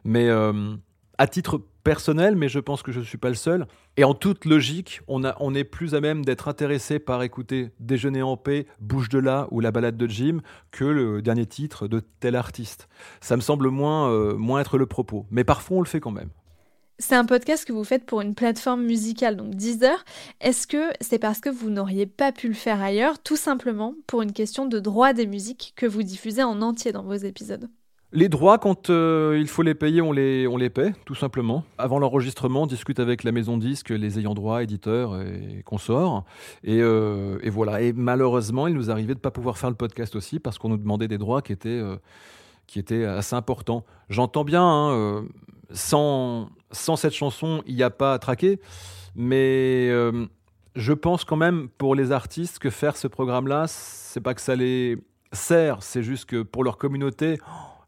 Mais 0.04 0.28
euh, 0.28 0.76
à 1.18 1.26
titre 1.26 1.60
personnel, 1.84 2.34
mais 2.34 2.48
je 2.48 2.58
pense 2.58 2.82
que 2.82 2.90
je 2.90 3.00
ne 3.00 3.04
suis 3.04 3.18
pas 3.18 3.28
le 3.28 3.34
seul. 3.34 3.66
Et 3.96 4.04
en 4.04 4.14
toute 4.14 4.46
logique, 4.46 5.02
on, 5.06 5.22
a, 5.22 5.36
on 5.38 5.54
est 5.54 5.64
plus 5.64 5.94
à 5.94 6.00
même 6.00 6.24
d'être 6.24 6.48
intéressé 6.48 6.98
par 6.98 7.22
écouter 7.22 7.70
Déjeuner 7.78 8.22
en 8.22 8.36
paix, 8.36 8.66
Bouge 8.80 9.10
de 9.10 9.18
là 9.18 9.46
ou 9.50 9.60
La 9.60 9.70
balade 9.70 9.96
de 9.96 10.06
Jim 10.06 10.40
que 10.70 10.84
le 10.84 11.22
dernier 11.22 11.46
titre 11.46 11.86
de 11.86 12.00
tel 12.20 12.34
artiste. 12.36 12.88
Ça 13.20 13.36
me 13.36 13.42
semble 13.42 13.68
moins, 13.68 14.10
euh, 14.10 14.34
moins 14.34 14.60
être 14.60 14.78
le 14.78 14.86
propos. 14.86 15.26
Mais 15.30 15.44
parfois, 15.44 15.76
on 15.78 15.80
le 15.80 15.86
fait 15.86 16.00
quand 16.00 16.10
même. 16.10 16.30
C'est 16.98 17.16
un 17.16 17.24
podcast 17.24 17.64
que 17.64 17.72
vous 17.72 17.84
faites 17.84 18.06
pour 18.06 18.20
une 18.20 18.36
plateforme 18.36 18.84
musicale, 18.84 19.36
donc 19.36 19.56
Deezer. 19.56 20.04
Est-ce 20.40 20.68
que 20.68 20.90
c'est 21.00 21.18
parce 21.18 21.40
que 21.40 21.50
vous 21.50 21.68
n'auriez 21.68 22.06
pas 22.06 22.30
pu 22.30 22.46
le 22.46 22.54
faire 22.54 22.80
ailleurs, 22.80 23.18
tout 23.18 23.36
simplement 23.36 23.94
pour 24.06 24.22
une 24.22 24.32
question 24.32 24.66
de 24.66 24.78
droit 24.78 25.12
des 25.12 25.26
musiques 25.26 25.74
que 25.76 25.86
vous 25.86 26.04
diffusez 26.04 26.44
en 26.44 26.62
entier 26.62 26.92
dans 26.92 27.02
vos 27.02 27.14
épisodes? 27.14 27.68
Les 28.14 28.28
droits, 28.28 28.58
quand 28.58 28.90
euh, 28.90 29.36
il 29.40 29.48
faut 29.48 29.62
les 29.62 29.74
payer, 29.74 30.00
on 30.00 30.12
les, 30.12 30.46
on 30.46 30.56
les 30.56 30.70
paie, 30.70 30.94
tout 31.04 31.16
simplement. 31.16 31.64
Avant 31.78 31.98
l'enregistrement, 31.98 32.62
on 32.62 32.66
discute 32.66 33.00
avec 33.00 33.24
la 33.24 33.32
maison 33.32 33.58
disque, 33.58 33.90
les 33.90 34.20
ayants 34.20 34.34
droit, 34.34 34.62
éditeurs 34.62 35.20
et 35.20 35.62
consorts. 35.64 36.24
Et, 36.62 36.80
euh, 36.80 37.38
et, 37.42 37.50
voilà. 37.50 37.82
Et 37.82 37.92
malheureusement, 37.92 38.68
il 38.68 38.74
nous 38.74 38.88
arrivait 38.88 39.14
de 39.14 39.18
ne 39.18 39.22
pas 39.22 39.32
pouvoir 39.32 39.58
faire 39.58 39.68
le 39.68 39.74
podcast 39.74 40.14
aussi 40.14 40.38
parce 40.38 40.58
qu'on 40.58 40.68
nous 40.68 40.76
demandait 40.76 41.08
des 41.08 41.18
droits 41.18 41.42
qui 41.42 41.52
étaient, 41.52 41.68
euh, 41.70 41.96
qui 42.68 42.78
étaient 42.78 43.04
assez 43.04 43.34
importants. 43.34 43.84
J'entends 44.08 44.44
bien, 44.44 44.62
hein, 44.64 45.24
sans, 45.72 46.50
sans 46.70 46.94
cette 46.94 47.14
chanson, 47.14 47.64
il 47.66 47.74
n'y 47.74 47.82
a 47.82 47.90
pas 47.90 48.14
à 48.14 48.20
traquer. 48.20 48.60
Mais 49.16 49.90
je 50.76 50.92
pense 50.92 51.24
quand 51.24 51.36
même 51.36 51.68
pour 51.78 51.96
les 51.96 52.12
artistes 52.12 52.60
que 52.60 52.70
faire 52.70 52.96
ce 52.96 53.08
programme-là, 53.08 53.64
c'est 53.66 54.20
pas 54.20 54.34
que 54.34 54.40
ça 54.40 54.54
les 54.54 54.98
sert, 55.32 55.82
c'est 55.82 56.04
juste 56.04 56.26
que 56.26 56.42
pour 56.42 56.62
leur 56.62 56.78
communauté, 56.78 57.38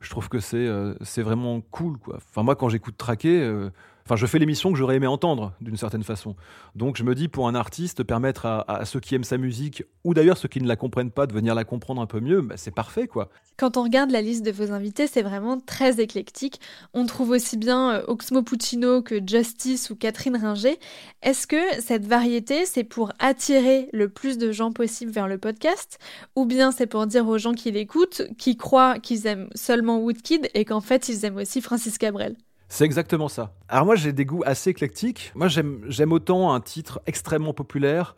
je 0.06 0.10
trouve 0.10 0.28
que 0.28 0.38
c'est 0.38 0.56
euh, 0.56 0.94
c'est 1.00 1.22
vraiment 1.22 1.60
cool. 1.60 1.98
Quoi. 1.98 2.18
Enfin, 2.18 2.44
moi, 2.44 2.54
quand 2.54 2.68
j'écoute 2.68 2.96
Traquer, 2.96 3.40
euh, 3.42 3.70
Enfin, 4.06 4.14
je 4.14 4.26
fais 4.26 4.38
l'émission 4.38 4.70
que 4.70 4.78
j'aurais 4.78 4.94
aimé 4.94 5.08
entendre, 5.08 5.52
d'une 5.60 5.76
certaine 5.76 6.04
façon. 6.04 6.36
Donc, 6.76 6.96
je 6.96 7.02
me 7.02 7.16
dis, 7.16 7.26
pour 7.26 7.48
un 7.48 7.56
artiste, 7.56 8.04
permettre 8.04 8.46
à, 8.46 8.84
ceux 8.84 9.00
qui 9.00 9.16
aiment 9.16 9.24
sa 9.24 9.36
musique, 9.36 9.82
ou 10.04 10.14
d'ailleurs 10.14 10.38
ceux 10.38 10.46
qui 10.46 10.60
ne 10.60 10.68
la 10.68 10.76
comprennent 10.76 11.10
pas, 11.10 11.26
de 11.26 11.32
venir 11.32 11.56
la 11.56 11.64
comprendre 11.64 12.00
un 12.00 12.06
peu 12.06 12.20
mieux, 12.20 12.40
bah, 12.40 12.56
c'est 12.56 12.70
parfait, 12.70 13.08
quoi. 13.08 13.30
Quand 13.56 13.76
on 13.76 13.82
regarde 13.82 14.12
la 14.12 14.22
liste 14.22 14.46
de 14.46 14.52
vos 14.52 14.70
invités, 14.70 15.08
c'est 15.08 15.22
vraiment 15.22 15.58
très 15.58 15.98
éclectique. 15.98 16.60
On 16.94 17.04
trouve 17.04 17.30
aussi 17.30 17.56
bien 17.56 17.94
euh, 17.94 18.04
Oxmo 18.06 18.42
Puccino 18.42 19.02
que 19.02 19.20
Justice 19.26 19.90
ou 19.90 19.96
Catherine 19.96 20.36
Ringer. 20.36 20.78
Est-ce 21.22 21.48
que 21.48 21.80
cette 21.80 22.06
variété, 22.06 22.64
c'est 22.64 22.84
pour 22.84 23.12
attirer 23.18 23.88
le 23.92 24.08
plus 24.08 24.38
de 24.38 24.52
gens 24.52 24.70
possible 24.70 25.10
vers 25.10 25.26
le 25.26 25.38
podcast, 25.38 25.98
ou 26.36 26.46
bien 26.46 26.70
c'est 26.70 26.86
pour 26.86 27.08
dire 27.08 27.26
aux 27.26 27.38
gens 27.38 27.54
qui 27.54 27.72
l'écoutent, 27.72 28.22
qui 28.38 28.56
croient 28.56 29.00
qu'ils 29.00 29.26
aiment 29.26 29.48
seulement 29.56 29.98
Woodkid 29.98 30.48
et 30.54 30.64
qu'en 30.64 30.80
fait, 30.80 31.08
ils 31.08 31.24
aiment 31.24 31.38
aussi 31.38 31.60
Francis 31.60 31.98
Cabrel? 31.98 32.36
C'est 32.68 32.84
exactement 32.84 33.28
ça. 33.28 33.54
Alors 33.68 33.86
moi 33.86 33.96
j'ai 33.96 34.12
des 34.12 34.24
goûts 34.24 34.42
assez 34.44 34.70
éclectiques. 34.70 35.32
Moi 35.34 35.48
j'aime 35.48 36.12
autant 36.12 36.52
un 36.52 36.60
titre 36.60 37.00
extrêmement 37.06 37.54
populaire, 37.54 38.16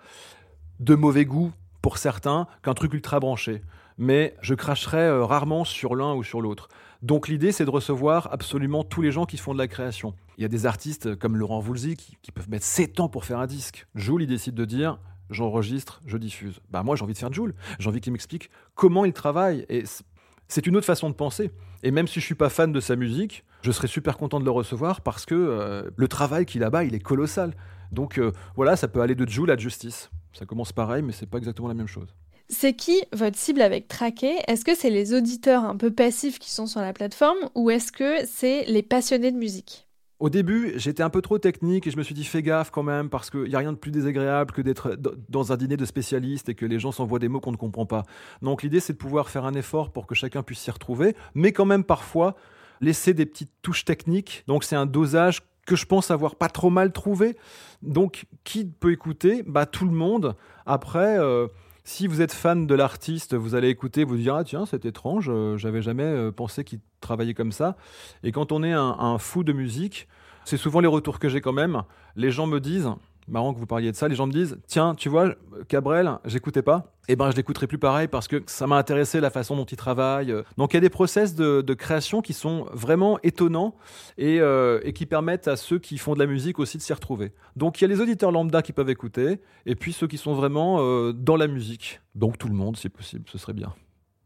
de 0.80 0.94
mauvais 0.94 1.24
goût 1.24 1.52
pour 1.82 1.98
certains, 1.98 2.46
qu'un 2.62 2.74
truc 2.74 2.94
ultra 2.94 3.20
branché. 3.20 3.62
Mais 3.98 4.37
je 4.40 4.54
cracherai 4.54 4.98
euh, 4.98 5.24
rarement 5.24 5.64
sur 5.64 5.96
l'un 5.96 6.14
ou 6.14 6.22
sur 6.22 6.40
l'autre. 6.40 6.68
Donc 7.02 7.28
l'idée 7.28 7.52
c'est 7.52 7.64
de 7.64 7.70
recevoir 7.70 8.28
absolument 8.32 8.84
tous 8.84 9.02
les 9.02 9.12
gens 9.12 9.26
qui 9.26 9.37
font 9.37 9.52
de 9.52 9.58
la 9.58 9.68
création. 9.68 10.14
Il 10.38 10.42
y 10.42 10.44
a 10.44 10.48
des 10.48 10.66
artistes 10.66 11.16
comme 11.16 11.37
Laurent 11.37 11.61
Voulzy 11.61 11.96
qui, 11.96 12.32
peuvent 12.32 12.48
mettre 12.48 12.64
7 12.64 13.00
ans 13.00 13.08
pour 13.08 13.24
faire 13.24 13.38
un 13.38 13.46
disque. 13.46 13.87
Joule 13.94 14.22
il 14.22 14.28
décide 14.28 14.54
de 14.54 14.64
dire 14.64 14.98
j'enregistre, 15.30 16.00
je 16.06 16.16
diffuse. 16.16 16.61
Bah 16.70 16.82
moi 16.82 16.96
j'ai 16.96 17.04
envie 17.04 17.12
de 17.12 17.18
faire 17.18 17.32
Joule. 17.32 17.54
J'ai 17.78 17.88
envie 17.88 18.00
qu'il 18.00 18.12
m'explique 18.12 18.50
comment 18.74 19.04
il 19.04 19.12
travaille. 19.12 19.66
C'est 20.48 20.66
une 20.66 20.76
autre 20.76 20.87
façon 20.87 21.11
de 21.11 21.14
penser. 21.14 21.50
Et 21.82 21.90
même 21.90 22.08
si 22.08 22.20
je 22.20 22.24
suis 22.24 22.34
pas 22.34 22.48
fan 22.48 22.72
de 22.72 22.80
sa 22.80 22.96
musique, 22.96 23.44
je 23.62 23.70
serais 23.70 23.87
super 23.87 24.16
content 24.16 24.40
de 24.40 24.44
le 24.44 24.50
recevoir 24.50 25.00
parce 25.02 25.26
que 25.26 25.34
euh, 25.34 25.90
le 25.96 26.08
travail 26.08 26.46
qu'il 26.46 26.64
a 26.64 26.70
bas, 26.70 26.84
il 26.84 26.94
est 26.94 27.00
colossal. 27.00 27.54
Donc 27.92 28.18
euh, 28.18 28.32
voilà, 28.56 28.76
ça 28.76 28.88
peut 28.88 29.00
aller 29.00 29.14
de 29.14 29.28
Joule 29.28 29.50
à 29.50 29.56
Justice. 29.56 30.11
Ça 30.32 30.46
commence 30.46 30.72
pareil, 30.72 31.02
mais 31.02 31.12
c'est 31.12 31.26
pas 31.26 31.38
exactement 31.38 31.68
la 31.68 31.74
même 31.74 31.87
chose. 31.87 32.14
C'est 32.48 32.74
qui 32.74 33.02
votre 33.12 33.37
cible 33.37 33.61
avec 33.61 33.88
Traqué? 33.88 34.38
Est-ce 34.46 34.64
que 34.64 34.74
c'est 34.74 34.90
les 34.90 35.12
auditeurs 35.12 35.64
un 35.64 35.76
peu 35.76 35.90
passifs 35.90 36.38
qui 36.38 36.50
sont 36.50 36.66
sur 36.66 36.80
la 36.80 36.92
plateforme 36.92 37.38
ou 37.54 37.70
est-ce 37.70 37.92
que 37.92 38.24
c'est 38.26 38.64
les 38.64 38.82
passionnés 38.82 39.32
de 39.32 39.37
musique? 39.37 39.88
Au 40.20 40.31
début, 40.31 40.72
j'étais 40.76 41.02
un 41.02 41.11
peu 41.11 41.22
trop 41.22 41.38
technique 41.38 41.87
et 41.87 41.90
je 41.90 41.96
me 41.96 42.02
suis 42.02 42.14
dit 42.14 42.24
fais 42.24 42.42
gaffe 42.42 42.70
quand 42.70 42.83
même 42.83 43.09
parce 43.09 43.31
qu'il 43.31 43.44
n'y 43.44 43.54
a 43.54 43.59
rien 43.59 43.72
de 43.72 43.78
plus 43.78 43.92
désagréable 43.92 44.52
que 44.52 44.62
d'être 44.62 44.96
dans 45.28 45.52
un 45.52 45.57
dîner 45.57 45.76
de 45.76 45.85
spécialistes 45.85 46.48
et 46.48 46.54
que 46.54 46.66
les 46.66 46.81
gens 46.81 46.90
s'envoient 46.90 47.20
des 47.20 47.28
mots 47.28 47.40
qu'on 47.40 47.52
ne 47.52 47.57
comprend 47.57 47.87
pas. 47.87 48.02
Donc 48.42 48.62
l'idée 48.62 48.81
c'est 48.81 48.94
de 48.94 48.98
pouvoir 48.98 49.31
faire 49.31 49.44
un 49.44 49.54
effort 49.54 49.92
pour 49.92 50.07
que 50.07 50.14
chacun 50.14 50.42
puisse 50.42 50.59
s'y 50.61 50.70
retrouver, 50.70 51.14
mais 51.35 51.52
quand 51.52 51.66
même 51.66 51.85
parfois 51.85 52.35
laisser 52.81 53.14
des 53.14 53.26
petites 53.26 53.52
touches 53.62 53.85
techniques. 53.85 54.42
Donc 54.48 54.64
c'est 54.64 54.76
un 54.76 54.87
dosage 54.87 55.42
que 55.66 55.76
je 55.76 55.87
pense 55.87 56.11
avoir 56.11 56.35
pas 56.35 56.48
trop 56.48 56.70
mal 56.70 56.92
trouvé. 56.92 57.37
Donc 57.83 58.26
qui 58.42 58.64
peut 58.64 58.90
écouter? 58.90 59.44
Bah 59.46 59.66
tout 59.66 59.85
le 59.85 59.92
monde. 59.92 60.35
Après. 60.66 61.18
Euh, 61.18 61.46
si 61.88 62.07
vous 62.07 62.20
êtes 62.20 62.35
fan 62.35 62.66
de 62.66 62.74
l'artiste, 62.74 63.35
vous 63.35 63.55
allez 63.55 63.70
écouter, 63.70 64.05
vous 64.05 64.18
dire 64.18 64.35
ah 64.35 64.44
tiens 64.44 64.66
c'est 64.66 64.85
étrange, 64.85 65.31
euh, 65.31 65.57
j'avais 65.57 65.81
jamais 65.81 66.03
euh, 66.03 66.31
pensé 66.31 66.62
qu'il 66.62 66.81
travaillait 67.01 67.33
comme 67.33 67.51
ça. 67.51 67.77
Et 68.22 68.31
quand 68.31 68.53
on 68.53 68.62
est 68.62 68.74
un 68.74 69.16
fou 69.16 69.42
de 69.42 69.55
musique, 69.55 70.07
c'est 70.44 70.59
souvent 70.59 70.81
les 70.81 70.87
retours 70.87 71.18
que 71.18 71.31
j'ai 71.31 71.40
quand 71.40 71.55
même. 71.55 71.83
Les 72.14 72.31
gens 72.31 72.46
me 72.46 72.61
disent 72.61 72.90
marrant 73.28 73.54
que 73.54 73.58
vous 73.58 73.66
parliez 73.66 73.90
de 73.92 73.96
ça. 73.96 74.08
Les 74.08 74.14
gens 74.14 74.26
me 74.26 74.32
disent 74.32 74.58
Tiens, 74.66 74.94
tu 74.94 75.08
vois, 75.08 75.34
Cabrel, 75.68 76.18
j'écoutais 76.24 76.62
pas. 76.62 76.92
Eh 77.10 77.16
ben, 77.16 77.30
je 77.30 77.36
l'écouterai 77.36 77.66
plus 77.66 77.78
pareil 77.78 78.06
parce 78.06 78.28
que 78.28 78.42
ça 78.46 78.66
m'a 78.66 78.76
intéressé 78.76 79.20
la 79.20 79.30
façon 79.30 79.56
dont 79.56 79.64
il 79.64 79.76
travaille. 79.76 80.34
Donc, 80.58 80.74
il 80.74 80.76
y 80.76 80.78
a 80.78 80.80
des 80.80 80.90
process 80.90 81.34
de, 81.34 81.74
création 81.74 82.20
qui 82.20 82.34
sont 82.34 82.66
vraiment 82.72 83.18
étonnants 83.22 83.74
euh, 84.20 84.80
et, 84.82 84.92
qui 84.92 85.06
permettent 85.06 85.48
à 85.48 85.56
ceux 85.56 85.78
qui 85.78 85.96
font 85.96 86.14
de 86.14 86.18
la 86.18 86.26
musique 86.26 86.58
aussi 86.58 86.76
de 86.76 86.82
s'y 86.82 86.92
retrouver. 86.92 87.32
Donc, 87.56 87.80
il 87.80 87.84
y 87.84 87.86
a 87.86 87.88
les 87.88 88.00
auditeurs 88.00 88.30
lambda 88.30 88.60
qui 88.60 88.72
peuvent 88.72 88.90
écouter 88.90 89.40
et 89.64 89.74
puis 89.74 89.92
ceux 89.92 90.06
qui 90.06 90.18
sont 90.18 90.34
vraiment 90.34 90.78
euh, 90.80 91.12
dans 91.12 91.36
la 91.36 91.46
musique. 91.46 92.00
Donc, 92.14 92.36
tout 92.36 92.48
le 92.48 92.54
monde, 92.54 92.76
si 92.76 92.90
possible, 92.90 93.24
ce 93.30 93.38
serait 93.38 93.54
bien. 93.54 93.72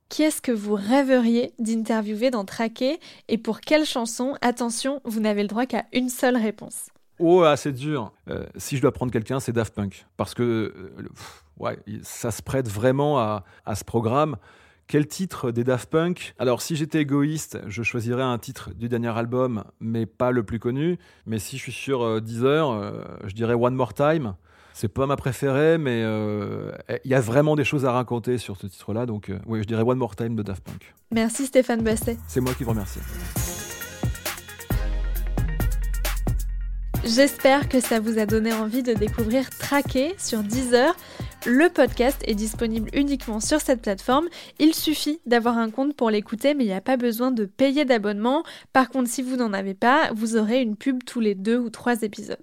Qui 0.08 0.24
est-ce 0.24 0.42
que 0.42 0.52
vous 0.52 0.74
rêveriez 0.74 1.54
d'interviewer 1.58 2.30
dans 2.30 2.44
Traqué 2.44 2.98
et 3.28 3.38
pour 3.38 3.60
quelle 3.60 3.86
chanson? 3.86 4.34
Attention, 4.42 5.00
vous 5.04 5.20
n'avez 5.20 5.42
le 5.42 5.48
droit 5.48 5.66
qu'à 5.66 5.84
une 5.92 6.10
seule 6.10 6.36
réponse. 6.36 6.88
Oh, 7.24 7.44
ah, 7.44 7.56
c'est 7.56 7.70
dur. 7.70 8.12
Euh, 8.28 8.44
si 8.56 8.76
je 8.76 8.82
dois 8.82 8.90
prendre 8.90 9.12
quelqu'un, 9.12 9.38
c'est 9.38 9.52
Daft 9.52 9.72
Punk. 9.74 10.06
Parce 10.16 10.34
que 10.34 10.42
euh, 10.42 11.08
ouais, 11.56 11.78
ça 12.02 12.32
se 12.32 12.42
prête 12.42 12.68
vraiment 12.68 13.20
à, 13.20 13.44
ce 13.76 13.84
programme. 13.84 14.36
Quel 14.88 15.06
titre 15.06 15.52
des 15.52 15.62
Daft 15.62 15.88
Punk? 15.88 16.34
Alors, 16.40 16.60
si 16.60 16.74
j'étais 16.74 16.98
égoïste, 16.98 17.60
je 17.68 17.84
choisirais 17.84 18.24
un 18.24 18.38
titre 18.38 18.70
du 18.74 18.88
dernier 18.88 19.16
album, 19.16 19.62
mais 19.78 20.04
pas 20.04 20.32
le 20.32 20.42
plus 20.42 20.58
connu. 20.58 20.98
Mais 21.24 21.38
si 21.38 21.58
je 21.58 21.62
suis 21.62 21.72
sur 21.72 22.02
euh, 22.02 22.20
Deezer, 22.20 22.92
je 23.24 23.34
dirais 23.34 23.54
One 23.54 23.76
More 23.76 23.94
Time. 23.94 24.34
C'est 24.72 24.88
pas 24.88 25.06
ma 25.06 25.16
préférée, 25.16 25.78
mais 25.78 26.00
il 27.04 27.10
y 27.10 27.14
a 27.14 27.20
vraiment 27.20 27.54
des 27.54 27.64
choses 27.64 27.84
à 27.84 27.92
raconter 27.92 28.38
sur 28.38 28.56
ce 28.56 28.66
titre-là. 28.66 29.06
Donc, 29.06 29.30
oui, 29.46 29.60
je 29.62 29.68
dirais 29.68 29.82
One 29.82 29.98
More 29.98 30.16
Time 30.16 30.34
de 30.34 30.42
Daft 30.42 30.64
Punk. 30.64 30.92
Merci 31.12 31.46
Stéphane 31.46 31.82
Basset. 31.82 32.16
C'est 32.26 32.40
moi 32.40 32.52
qui 32.54 32.64
vous 32.64 32.70
remercie. 32.70 33.00
J'espère 37.04 37.68
que 37.68 37.80
ça 37.80 37.98
vous 37.98 38.20
a 38.20 38.26
donné 38.26 38.52
envie 38.52 38.84
de 38.84 38.94
découvrir 38.94 39.50
Traqué 39.50 40.14
sur 40.18 40.44
Deezer. 40.44 40.96
Le 41.46 41.68
podcast 41.68 42.22
est 42.28 42.36
disponible 42.36 42.88
uniquement 42.94 43.40
sur 43.40 43.60
cette 43.60 43.82
plateforme. 43.82 44.28
Il 44.60 44.72
suffit 44.72 45.20
d'avoir 45.26 45.58
un 45.58 45.70
compte 45.70 45.96
pour 45.96 46.10
l'écouter, 46.10 46.54
mais 46.54 46.62
il 46.62 46.68
n'y 46.68 46.72
a 46.72 46.80
pas 46.80 46.96
besoin 46.96 47.32
de 47.32 47.44
payer 47.44 47.84
d'abonnement. 47.84 48.44
Par 48.72 48.88
contre, 48.88 49.10
si 49.10 49.20
vous 49.20 49.34
n'en 49.34 49.52
avez 49.52 49.74
pas, 49.74 50.12
vous 50.14 50.36
aurez 50.36 50.62
une 50.62 50.76
pub 50.76 51.02
tous 51.04 51.18
les 51.18 51.34
deux 51.34 51.58
ou 51.58 51.70
trois 51.70 52.02
épisodes. 52.02 52.38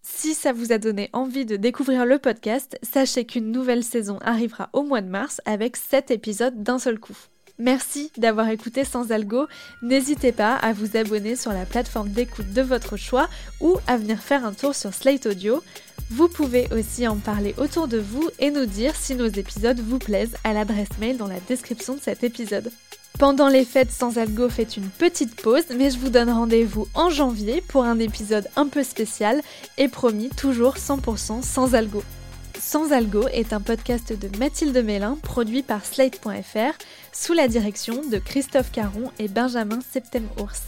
Si 0.00 0.32
ça 0.32 0.54
vous 0.54 0.72
a 0.72 0.78
donné 0.78 1.10
envie 1.12 1.44
de 1.44 1.56
découvrir 1.56 2.06
le 2.06 2.18
podcast, 2.18 2.78
sachez 2.82 3.26
qu'une 3.26 3.52
nouvelle 3.52 3.84
saison 3.84 4.18
arrivera 4.22 4.70
au 4.72 4.82
mois 4.82 5.02
de 5.02 5.10
mars 5.10 5.42
avec 5.44 5.76
7 5.76 6.10
épisodes 6.10 6.62
d'un 6.62 6.78
seul 6.78 6.98
coup. 6.98 7.18
Merci 7.58 8.12
d'avoir 8.16 8.48
écouté 8.50 8.84
Sans 8.84 9.10
Algo. 9.10 9.48
N'hésitez 9.82 10.30
pas 10.30 10.54
à 10.54 10.72
vous 10.72 10.96
abonner 10.96 11.34
sur 11.34 11.52
la 11.52 11.66
plateforme 11.66 12.10
d'écoute 12.10 12.52
de 12.52 12.62
votre 12.62 12.96
choix 12.96 13.28
ou 13.60 13.76
à 13.88 13.96
venir 13.96 14.20
faire 14.20 14.46
un 14.46 14.52
tour 14.52 14.76
sur 14.76 14.94
Slate 14.94 15.26
Audio. 15.26 15.62
Vous 16.10 16.28
pouvez 16.28 16.68
aussi 16.72 17.08
en 17.08 17.16
parler 17.16 17.54
autour 17.58 17.88
de 17.88 17.98
vous 17.98 18.30
et 18.38 18.52
nous 18.52 18.64
dire 18.64 18.94
si 18.94 19.16
nos 19.16 19.26
épisodes 19.26 19.80
vous 19.80 19.98
plaisent 19.98 20.36
à 20.44 20.52
l'adresse 20.52 20.98
mail 21.00 21.16
dans 21.16 21.26
la 21.26 21.40
description 21.40 21.94
de 21.94 22.00
cet 22.00 22.22
épisode. 22.22 22.70
Pendant 23.18 23.48
les 23.48 23.64
fêtes, 23.64 23.90
Sans 23.90 24.16
Algo 24.18 24.48
fait 24.48 24.76
une 24.76 24.88
petite 24.88 25.34
pause, 25.34 25.64
mais 25.76 25.90
je 25.90 25.98
vous 25.98 26.10
donne 26.10 26.30
rendez-vous 26.30 26.86
en 26.94 27.10
janvier 27.10 27.60
pour 27.66 27.82
un 27.82 27.98
épisode 27.98 28.46
un 28.54 28.68
peu 28.68 28.84
spécial 28.84 29.42
et 29.76 29.88
promis 29.88 30.28
toujours 30.28 30.76
100% 30.76 31.42
sans 31.42 31.74
algo. 31.74 32.04
Sans 32.70 32.92
Algo 32.92 33.26
est 33.28 33.54
un 33.54 33.62
podcast 33.62 34.12
de 34.12 34.28
Mathilde 34.36 34.76
Mélin 34.84 35.16
produit 35.22 35.62
par 35.62 35.86
Slate.fr 35.86 36.76
sous 37.14 37.32
la 37.32 37.48
direction 37.48 38.02
de 38.06 38.18
Christophe 38.18 38.70
Caron 38.72 39.10
et 39.18 39.28
Benjamin 39.28 39.78
Septem-Ours. 39.80 40.64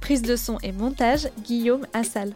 Prise 0.00 0.22
de 0.22 0.36
son 0.36 0.58
et 0.62 0.70
montage 0.70 1.30
Guillaume 1.42 1.84
Assal. 1.94 2.32